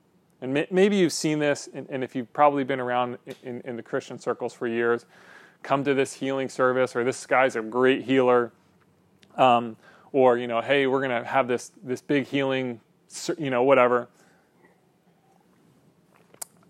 And 0.42 0.54
may, 0.54 0.68
maybe 0.72 0.96
you've 0.96 1.14
seen 1.14 1.40
this, 1.40 1.70
and, 1.74 1.88
and, 1.90 2.04
if 2.04 2.16
you've 2.16 2.32
probably 2.34 2.64
been 2.64 2.80
around 2.80 3.18
in, 3.44 3.62
in 3.66 3.76
the 3.76 3.84
Christian 3.84 4.18
circles 4.18 4.54
for 4.54 4.68
years, 4.68 5.06
come 5.62 5.84
to 5.84 5.94
this 5.94 6.14
healing 6.14 6.50
service, 6.50 6.96
or 6.96 7.04
this 7.04 7.26
guy's 7.26 7.56
a 7.56 7.62
great 7.62 8.04
healer, 8.04 8.52
um, 9.36 9.76
or 10.12 10.38
you 10.38 10.48
know, 10.48 10.62
hey, 10.62 10.88
we're 10.88 11.02
gonna 11.02 11.24
have 11.24 11.48
this 11.48 11.72
this 11.84 12.02
big 12.02 12.28
healing, 12.28 12.82
you 13.38 13.50
know, 13.50 13.64
whatever. 13.64 14.08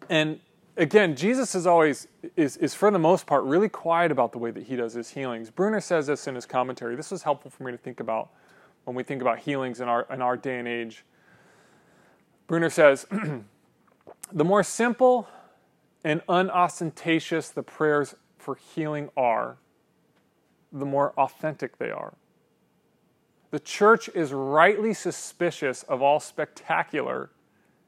And 0.09 0.39
again, 0.77 1.15
Jesus 1.15 1.55
is 1.55 1.67
always 1.67 2.07
is 2.35 2.57
is 2.57 2.73
for 2.73 2.91
the 2.91 2.99
most 2.99 3.27
part 3.27 3.43
really 3.43 3.69
quiet 3.69 4.11
about 4.11 4.31
the 4.31 4.39
way 4.39 4.51
that 4.51 4.63
he 4.63 4.75
does 4.75 4.93
his 4.93 5.09
healings. 5.09 5.49
Bruner 5.49 5.81
says 5.81 6.07
this 6.07 6.27
in 6.27 6.35
his 6.35 6.45
commentary. 6.45 6.95
This 6.95 7.11
was 7.11 7.23
helpful 7.23 7.51
for 7.51 7.63
me 7.63 7.71
to 7.71 7.77
think 7.77 7.99
about 7.99 8.29
when 8.85 8.95
we 8.95 9.03
think 9.03 9.21
about 9.21 9.39
healings 9.39 9.81
in 9.81 9.87
our 9.87 10.07
in 10.09 10.21
our 10.21 10.35
day 10.35 10.57
and 10.59 10.67
age. 10.67 11.05
Bruner 12.47 12.71
says, 12.71 13.05
the 14.31 14.43
more 14.43 14.63
simple 14.63 15.27
and 16.03 16.21
unostentatious 16.27 17.49
the 17.49 17.61
prayers 17.61 18.15
for 18.39 18.55
healing 18.55 19.09
are, 19.15 19.57
the 20.71 20.85
more 20.85 21.13
authentic 21.15 21.77
they 21.77 21.91
are. 21.91 22.15
The 23.51 23.59
church 23.59 24.09
is 24.13 24.31
rightly 24.31 24.93
suspicious 24.93 25.83
of 25.83 26.01
all 26.01 26.19
spectacular 26.19 27.31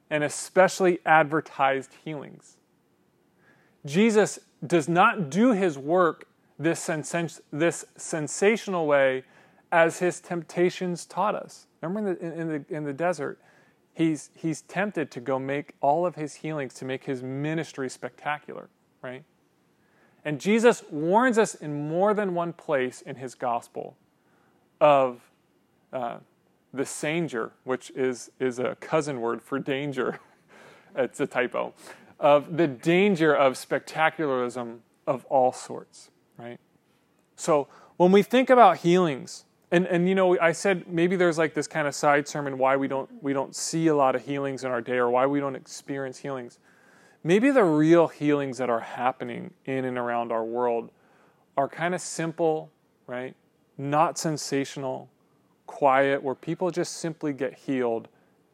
and 0.09 0.23
especially 0.23 0.99
advertised 1.05 1.91
healings. 2.03 2.57
Jesus 3.85 4.39
does 4.65 4.89
not 4.89 5.29
do 5.29 5.53
his 5.53 5.77
work 5.77 6.27
this, 6.59 6.79
sens- 6.79 7.41
this 7.51 7.85
sensational 7.95 8.85
way 8.85 9.23
as 9.71 9.99
his 9.99 10.19
temptations 10.19 11.05
taught 11.05 11.35
us. 11.35 11.67
Remember 11.81 12.11
in 12.11 12.17
the, 12.17 12.41
in 12.41 12.47
the, 12.47 12.75
in 12.75 12.83
the 12.83 12.93
desert, 12.93 13.39
he's, 13.93 14.29
he's 14.35 14.61
tempted 14.61 15.09
to 15.11 15.19
go 15.19 15.39
make 15.39 15.73
all 15.81 16.05
of 16.05 16.15
his 16.15 16.35
healings 16.35 16.73
to 16.75 16.85
make 16.85 17.05
his 17.05 17.23
ministry 17.23 17.89
spectacular, 17.89 18.69
right? 19.01 19.23
And 20.23 20.39
Jesus 20.39 20.83
warns 20.91 21.37
us 21.37 21.55
in 21.55 21.89
more 21.89 22.13
than 22.13 22.35
one 22.35 22.53
place 22.53 23.01
in 23.01 23.15
his 23.15 23.33
gospel 23.33 23.95
of 24.79 25.30
uh, 25.93 26.17
the 26.73 26.85
sanger, 26.85 27.51
which 27.63 27.91
is, 27.95 28.31
is 28.39 28.59
a 28.59 28.75
cousin 28.75 29.21
word 29.21 29.41
for 29.41 29.59
danger. 29.59 30.19
it's 30.95 31.19
a 31.19 31.27
typo. 31.27 31.73
Of 32.19 32.57
the 32.57 32.67
danger 32.67 33.33
of 33.33 33.53
spectacularism 33.53 34.79
of 35.07 35.25
all 35.25 35.51
sorts, 35.51 36.11
right? 36.37 36.59
So 37.35 37.67
when 37.97 38.11
we 38.11 38.23
think 38.23 38.49
about 38.49 38.77
healings, 38.77 39.45
and, 39.71 39.87
and 39.87 40.07
you 40.07 40.15
know, 40.15 40.37
I 40.39 40.51
said 40.51 40.87
maybe 40.87 41.15
there's 41.15 41.37
like 41.37 41.53
this 41.53 41.67
kind 41.67 41.87
of 41.87 41.95
side 41.95 42.27
sermon 42.27 42.57
why 42.57 42.75
we 42.75 42.87
don't 42.87 43.09
we 43.23 43.33
don't 43.33 43.55
see 43.55 43.87
a 43.87 43.95
lot 43.95 44.15
of 44.15 44.25
healings 44.25 44.63
in 44.63 44.71
our 44.71 44.81
day 44.81 44.97
or 44.97 45.09
why 45.09 45.25
we 45.25 45.39
don't 45.39 45.55
experience 45.55 46.19
healings 46.19 46.59
maybe 47.23 47.51
the 47.51 47.63
real 47.63 48.07
healings 48.07 48.57
that 48.57 48.69
are 48.69 48.79
happening 48.79 49.53
in 49.65 49.85
and 49.85 49.97
around 49.97 50.31
our 50.31 50.43
world 50.43 50.89
are 51.57 51.67
kind 51.67 51.93
of 51.93 52.01
simple, 52.01 52.71
right? 53.07 53.35
Not 53.77 54.17
sensational, 54.17 55.09
quiet, 55.71 56.21
where 56.21 56.35
people 56.35 56.69
just 56.69 56.97
simply 56.97 57.33
get 57.33 57.53
healed 57.53 58.09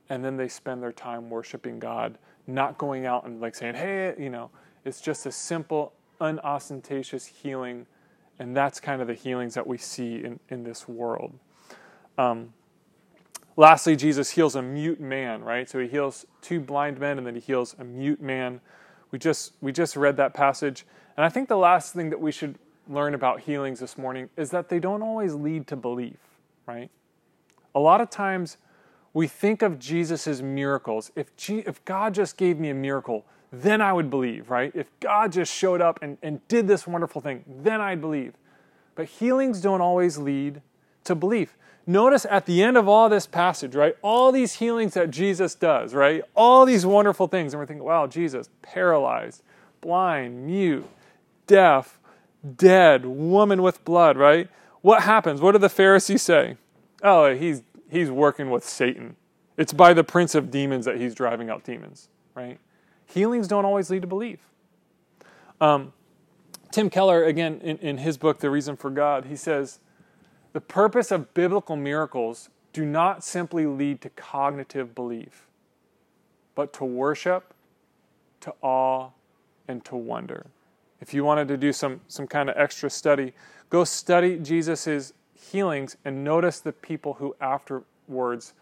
and 0.10 0.24
then 0.24 0.38
they 0.38 0.48
spend 0.48 0.82
their 0.82 0.92
time 0.92 1.30
worshiping 1.30 1.80
God, 1.80 2.18
not 2.46 2.78
going 2.78 3.06
out 3.06 3.26
and 3.26 3.42
like 3.42 3.56
saying, 3.56 3.76
hey, 3.76 4.14
you 4.18 4.30
know, 4.30 4.52
it's 4.86 5.02
just 5.02 5.26
a 5.26 5.32
simple, 5.32 5.94
unostentatious 6.22 7.26
healing. 7.26 7.88
And 8.40 8.56
that's 8.56 8.80
kind 8.80 9.02
of 9.02 9.08
the 9.08 9.16
healings 9.16 9.56
that 9.56 9.66
we 9.66 9.78
see 9.78 10.24
in, 10.24 10.40
in 10.50 10.64
this 10.64 10.88
world. 10.88 11.34
Um, 12.18 12.54
Lastly, 13.60 13.96
Jesus 13.96 14.30
heals 14.30 14.56
a 14.56 14.62
mute 14.62 15.00
man, 15.00 15.44
right? 15.44 15.68
So 15.68 15.80
he 15.80 15.88
heals 15.88 16.28
two 16.42 16.60
blind 16.60 17.00
men 17.00 17.18
and 17.18 17.26
then 17.26 17.34
he 17.34 17.42
heals 17.42 17.76
a 17.80 17.84
mute 17.84 18.22
man. 18.22 18.62
We 19.10 19.18
just 19.18 19.54
we 19.62 19.72
just 19.72 19.96
read 19.96 20.16
that 20.18 20.36
passage. 20.36 20.86
And 21.18 21.26
I 21.26 21.30
think 21.30 21.50
the 21.50 21.58
last 21.58 21.94
thing 21.94 22.12
that 22.12 22.22
we 22.22 22.32
should 22.32 22.60
learn 22.88 23.16
about 23.16 23.40
healings 23.40 23.80
this 23.80 23.98
morning 23.98 24.30
is 24.38 24.52
that 24.52 24.70
they 24.70 24.78
don't 24.78 25.02
always 25.02 25.34
lead 25.34 25.66
to 25.68 25.76
belief, 25.76 26.18
right? 26.68 26.92
A 27.78 27.80
lot 27.80 28.02
of 28.02 28.10
times 28.10 28.58
we 29.14 29.28
think 29.28 29.62
of 29.62 29.78
Jesus 29.78 30.42
miracles. 30.42 31.12
If, 31.16 31.36
G- 31.36 31.64
if 31.68 31.86
God 31.86 32.16
just 32.16 32.36
gave 32.36 32.58
me 32.58 32.72
a 32.72 32.74
miracle, 32.74 33.24
then 33.52 33.82
I 33.82 33.94
would 33.94 34.10
believe, 34.10 34.50
right? 34.50 34.72
If 34.74 34.88
God 35.00 35.32
just 35.32 35.54
showed 35.54 35.80
up 35.80 36.00
and, 36.02 36.18
and 36.24 36.46
did 36.48 36.68
this 36.68 36.88
wonderful 36.88 37.22
thing, 37.22 37.46
then 37.46 37.80
I'd 37.80 38.02
believe. 38.02 38.34
But 38.96 39.06
healings 39.06 39.62
don't 39.62 39.80
always 39.80 40.18
lead 40.18 40.64
to 41.04 41.14
belief. 41.14 41.56
Notice 41.86 42.26
at 42.32 42.48
the 42.48 42.64
end 42.64 42.78
of 42.78 42.88
all 42.88 43.10
this 43.10 43.28
passage, 43.28 43.76
right? 43.76 43.96
All 44.02 44.32
these 44.32 44.56
healings 44.56 44.96
that 44.96 45.12
Jesus 45.12 45.54
does, 45.54 45.94
right? 45.94 46.24
All 46.36 46.66
these 46.66 46.84
wonderful 46.84 47.28
things. 47.28 47.54
And 47.54 47.60
we're 47.60 47.68
thinking, 47.68 47.86
wow, 47.86 48.08
Jesus, 48.08 48.50
paralyzed, 48.64 49.44
blind, 49.82 50.48
mute, 50.48 50.88
deaf, 51.46 52.00
dead, 52.56 53.06
woman 53.06 53.62
with 53.62 53.86
blood, 53.86 54.18
right? 54.18 54.50
What 54.82 55.04
happens? 55.04 55.42
What 55.42 55.52
do 55.52 55.60
the 55.60 55.70
Pharisees 55.70 56.24
say? 56.24 56.58
Oh, 57.04 57.34
he's, 57.36 57.62
he's 57.90 58.12
working 58.12 58.50
with 58.50 58.64
Satan. 58.64 59.16
It's 59.58 59.74
by 59.74 59.94
the 59.94 60.04
prince 60.04 60.36
of 60.36 60.52
demons 60.52 60.86
that 60.86 60.98
he's 60.98 61.16
driving 61.16 61.50
out 61.50 61.64
demons, 61.64 62.10
right? 62.36 62.60
Healings 63.06 63.48
don't 63.48 63.66
always 63.66 63.90
lead 63.90 64.02
to 64.02 64.08
belief. 64.08 64.40
Um, 65.60 65.94
Tim 66.72 66.90
Keller, 66.90 67.24
again, 67.24 67.60
in, 67.62 67.78
in 67.78 67.98
his 67.98 68.18
book, 68.18 68.40
The 68.40 68.50
Reason 68.50 68.76
for 68.76 68.90
God, 68.90 69.26
he 69.26 69.36
says, 69.36 69.80
the 70.54 70.62
purpose 70.62 71.12
of 71.12 71.34
biblical 71.34 71.76
miracles 71.76 72.50
do 72.74 72.86
not 72.86 73.24
simply 73.24 73.66
lead 73.66 74.02
to 74.02 74.10
cognitive 74.10 74.94
belief, 74.94 75.48
but 76.54 76.74
to 76.74 76.86
worship, 76.86 77.54
to 78.42 78.54
awe, 78.62 79.10
and 79.68 79.84
to 79.86 79.96
wonder. 79.96 80.48
If 81.02 81.14
you 81.14 81.24
wanted 81.24 81.48
to 81.50 81.58
do 81.58 81.74
some, 81.74 82.02
some 82.08 82.28
kind 82.28 82.50
of 82.50 82.58
extra 82.58 82.90
study, 82.90 83.34
go 83.70 83.84
study 83.84 84.38
Jesus' 84.40 85.14
healings 85.38 85.98
and 86.04 86.24
notice 86.24 86.60
the 86.60 86.72
people 86.72 87.14
who 87.16 87.36
afterwards 87.40 88.54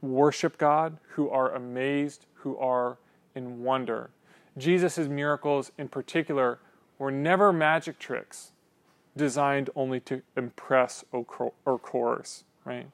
worship 0.00 0.58
God, 0.58 0.98
who 1.10 1.28
are 1.30 1.52
amazed, 1.54 2.26
who 2.34 2.56
are 2.58 2.98
in 3.34 3.62
wonder. 3.62 4.10
Jesus' 4.56 4.98
miracles, 4.98 5.72
in 5.76 5.88
particular, 5.88 6.60
were 6.98 7.10
never 7.10 7.52
magic 7.52 7.98
tricks 7.98 8.52
designed 9.16 9.70
only 9.74 10.00
to 10.00 10.22
impress 10.36 11.04
or 11.10 11.24
coerce, 11.24 12.44
right? 12.64 12.86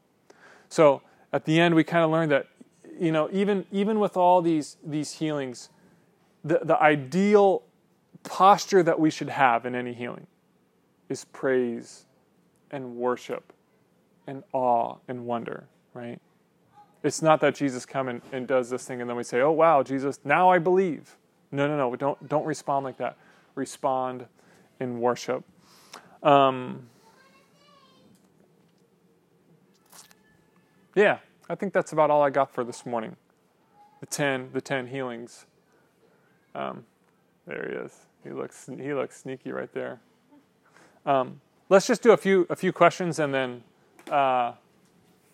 So 0.68 1.02
at 1.32 1.44
the 1.44 1.60
end, 1.60 1.74
we 1.74 1.84
kind 1.84 2.04
of 2.04 2.10
learned 2.10 2.30
that, 2.32 2.46
you 2.98 3.12
know, 3.12 3.28
even, 3.32 3.66
even 3.70 4.00
with 4.00 4.16
all 4.16 4.40
these, 4.40 4.76
these 4.84 5.14
healings, 5.14 5.68
the, 6.44 6.60
the 6.62 6.80
ideal 6.80 7.62
posture 8.22 8.82
that 8.82 8.98
we 9.00 9.10
should 9.10 9.30
have 9.30 9.66
in 9.66 9.74
any 9.74 9.94
healing 9.94 10.26
is 11.08 11.24
praise 11.26 12.04
and 12.70 12.96
worship 12.96 13.52
and 14.26 14.42
awe 14.52 14.96
and 15.08 15.26
wonder, 15.26 15.66
right? 15.94 16.20
It's 17.02 17.22
not 17.22 17.40
that 17.40 17.54
Jesus 17.54 17.86
come 17.86 18.08
and, 18.08 18.20
and 18.32 18.46
does 18.46 18.70
this 18.70 18.84
thing 18.84 19.00
and 19.00 19.08
then 19.08 19.16
we 19.16 19.24
say, 19.24 19.40
"Oh 19.40 19.52
wow, 19.52 19.82
Jesus, 19.82 20.20
now 20.24 20.50
I 20.50 20.58
believe." 20.58 21.16
No, 21.52 21.66
no, 21.66 21.76
no. 21.76 21.96
Don't 21.96 22.28
don't 22.28 22.44
respond 22.44 22.84
like 22.84 22.98
that. 22.98 23.16
Respond 23.54 24.26
in 24.78 25.00
worship. 25.00 25.44
Um, 26.22 26.88
yeah, 30.94 31.18
I 31.48 31.54
think 31.54 31.72
that's 31.72 31.92
about 31.92 32.10
all 32.10 32.22
I 32.22 32.30
got 32.30 32.52
for 32.52 32.62
this 32.62 32.86
morning. 32.86 33.16
The 34.00 34.06
ten, 34.06 34.50
the 34.52 34.60
ten 34.60 34.86
healings. 34.86 35.46
Um, 36.54 36.84
there 37.46 37.66
he 37.68 37.74
is. 37.74 38.06
He 38.22 38.30
looks 38.30 38.68
he 38.78 38.94
looks 38.94 39.20
sneaky 39.20 39.50
right 39.50 39.72
there. 39.72 40.00
Um, 41.06 41.40
let's 41.70 41.86
just 41.86 42.02
do 42.02 42.12
a 42.12 42.16
few 42.16 42.46
a 42.50 42.56
few 42.56 42.72
questions 42.72 43.18
and 43.18 43.32
then 43.32 43.62
uh, 44.10 44.52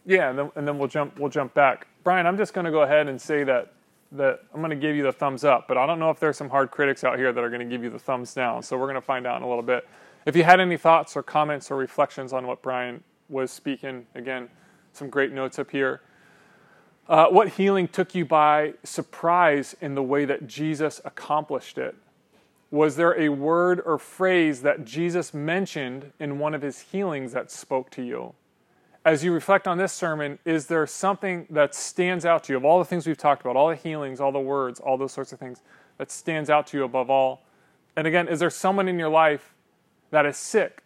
yeah, 0.05 0.31
and 0.31 0.39
then, 0.39 0.53
and 0.55 0.69
then 0.69 0.79
we'll 0.79 0.89
jump 0.89 1.19
we'll 1.19 1.31
jump 1.31 1.53
back. 1.55 1.89
Brian, 2.05 2.27
I'm 2.27 2.37
just 2.37 2.55
going 2.55 2.65
to 2.67 2.71
go 2.71 2.83
ahead 2.83 3.09
and 3.09 3.21
say 3.21 3.43
that 3.43 3.73
that 4.13 4.45
I'm 4.55 4.61
going 4.61 4.71
to 4.71 4.77
give 4.77 4.95
you 4.95 5.03
the 5.03 5.13
thumbs 5.13 5.43
up, 5.43 5.67
but 5.67 5.77
I 5.77 5.85
don't 5.85 5.99
know 5.99 6.11
if 6.11 6.21
there's 6.21 6.37
some 6.37 6.49
hard 6.49 6.71
critics 6.71 7.03
out 7.03 7.19
here 7.19 7.33
that 7.33 7.43
are 7.43 7.51
going 7.51 7.67
to 7.67 7.67
give 7.67 7.83
you 7.83 7.91
the 7.91 7.99
thumbs 7.99 8.33
down. 8.33 8.63
So 8.63 8.79
we're 8.79 8.85
going 8.85 8.95
to 8.95 9.01
find 9.01 9.27
out 9.27 9.39
in 9.39 9.43
a 9.43 9.49
little 9.49 9.65
bit. 9.65 9.89
If 10.27 10.37
you 10.37 10.45
had 10.45 10.61
any 10.61 10.77
thoughts 10.77 11.17
or 11.17 11.25
comments 11.25 11.73
or 11.73 11.77
reflections 11.77 12.33
on 12.33 12.47
what 12.47 12.63
Brian 12.63 13.03
was 13.29 13.51
speaking, 13.51 14.07
again, 14.15 14.49
some 14.93 15.11
great 15.11 15.33
notes 15.33 15.59
up 15.59 15.71
here. 15.71 16.03
Uh, 17.09 17.27
what 17.27 17.49
healing 17.51 17.89
took 17.89 18.15
you 18.15 18.25
by 18.25 18.75
surprise 18.85 19.75
in 19.81 19.95
the 19.95 20.03
way 20.03 20.25
that 20.25 20.47
Jesus 20.47 21.01
accomplished 21.05 21.79
it? 21.79 21.97
Was 22.77 22.97
there 22.97 23.19
a 23.19 23.31
word 23.31 23.81
or 23.87 23.97
phrase 23.97 24.61
that 24.61 24.85
Jesus 24.85 25.33
mentioned 25.33 26.13
in 26.21 26.39
one 26.39 26.53
of 26.53 26.61
his 26.61 26.79
healings 26.81 27.33
that 27.33 27.51
spoke 27.51 27.89
to 27.93 28.03
you? 28.03 28.35
As 29.03 29.25
you 29.25 29.33
reflect 29.33 29.67
on 29.67 29.79
this 29.79 29.95
sermon, 29.95 30.39
is 30.45 30.67
there 30.67 30.87
something 30.87 31.47
that 31.49 31.75
stands 31.75 32.27
out 32.27 32.45
to 32.45 32.53
you 32.53 32.59
of 32.59 32.67
all 32.67 32.79
the 32.79 32.85
things 32.85 33.07
we've 33.07 33.17
talked 33.17 33.41
about, 33.41 33.57
all 33.57 33.71
the 33.71 33.77
healings, 33.77 34.21
all 34.21 34.31
the 34.31 34.39
words, 34.39 34.79
all 34.79 34.99
those 34.99 35.13
sorts 35.13 35.33
of 35.33 35.39
things 35.39 35.63
that 35.97 36.11
stands 36.11 36.51
out 36.51 36.67
to 36.67 36.77
you 36.77 36.85
above 36.85 37.09
all? 37.09 37.45
And 37.97 38.07
again, 38.07 38.29
is 38.29 38.41
there 38.41 38.51
someone 38.51 38.89
in 38.89 38.99
your 38.99 39.09
life 39.09 39.55
that 40.11 40.27
is 40.27 40.37
sick 40.37 40.83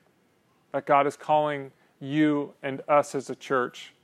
that 0.71 0.87
God 0.87 1.09
is 1.09 1.17
calling 1.17 1.73
you 1.99 2.55
and 2.63 2.83
us 2.87 3.17
as 3.17 3.31
a 3.31 3.35
church 3.35 3.95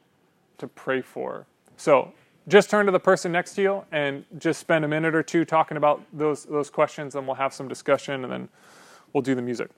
to 0.58 0.66
pray 0.66 1.02
for? 1.02 1.46
So, 1.76 2.12
just 2.48 2.70
turn 2.70 2.86
to 2.86 2.92
the 2.92 3.00
person 3.00 3.32
next 3.32 3.54
to 3.54 3.62
you 3.62 3.84
and 3.92 4.24
just 4.38 4.60
spend 4.60 4.84
a 4.84 4.88
minute 4.88 5.14
or 5.14 5.22
two 5.22 5.44
talking 5.44 5.76
about 5.76 6.02
those 6.12 6.44
those 6.44 6.70
questions 6.70 7.14
and 7.14 7.26
we'll 7.26 7.36
have 7.36 7.52
some 7.52 7.68
discussion 7.68 8.24
and 8.24 8.32
then 8.32 8.48
we'll 9.12 9.22
do 9.22 9.34
the 9.34 9.42
music. 9.42 9.70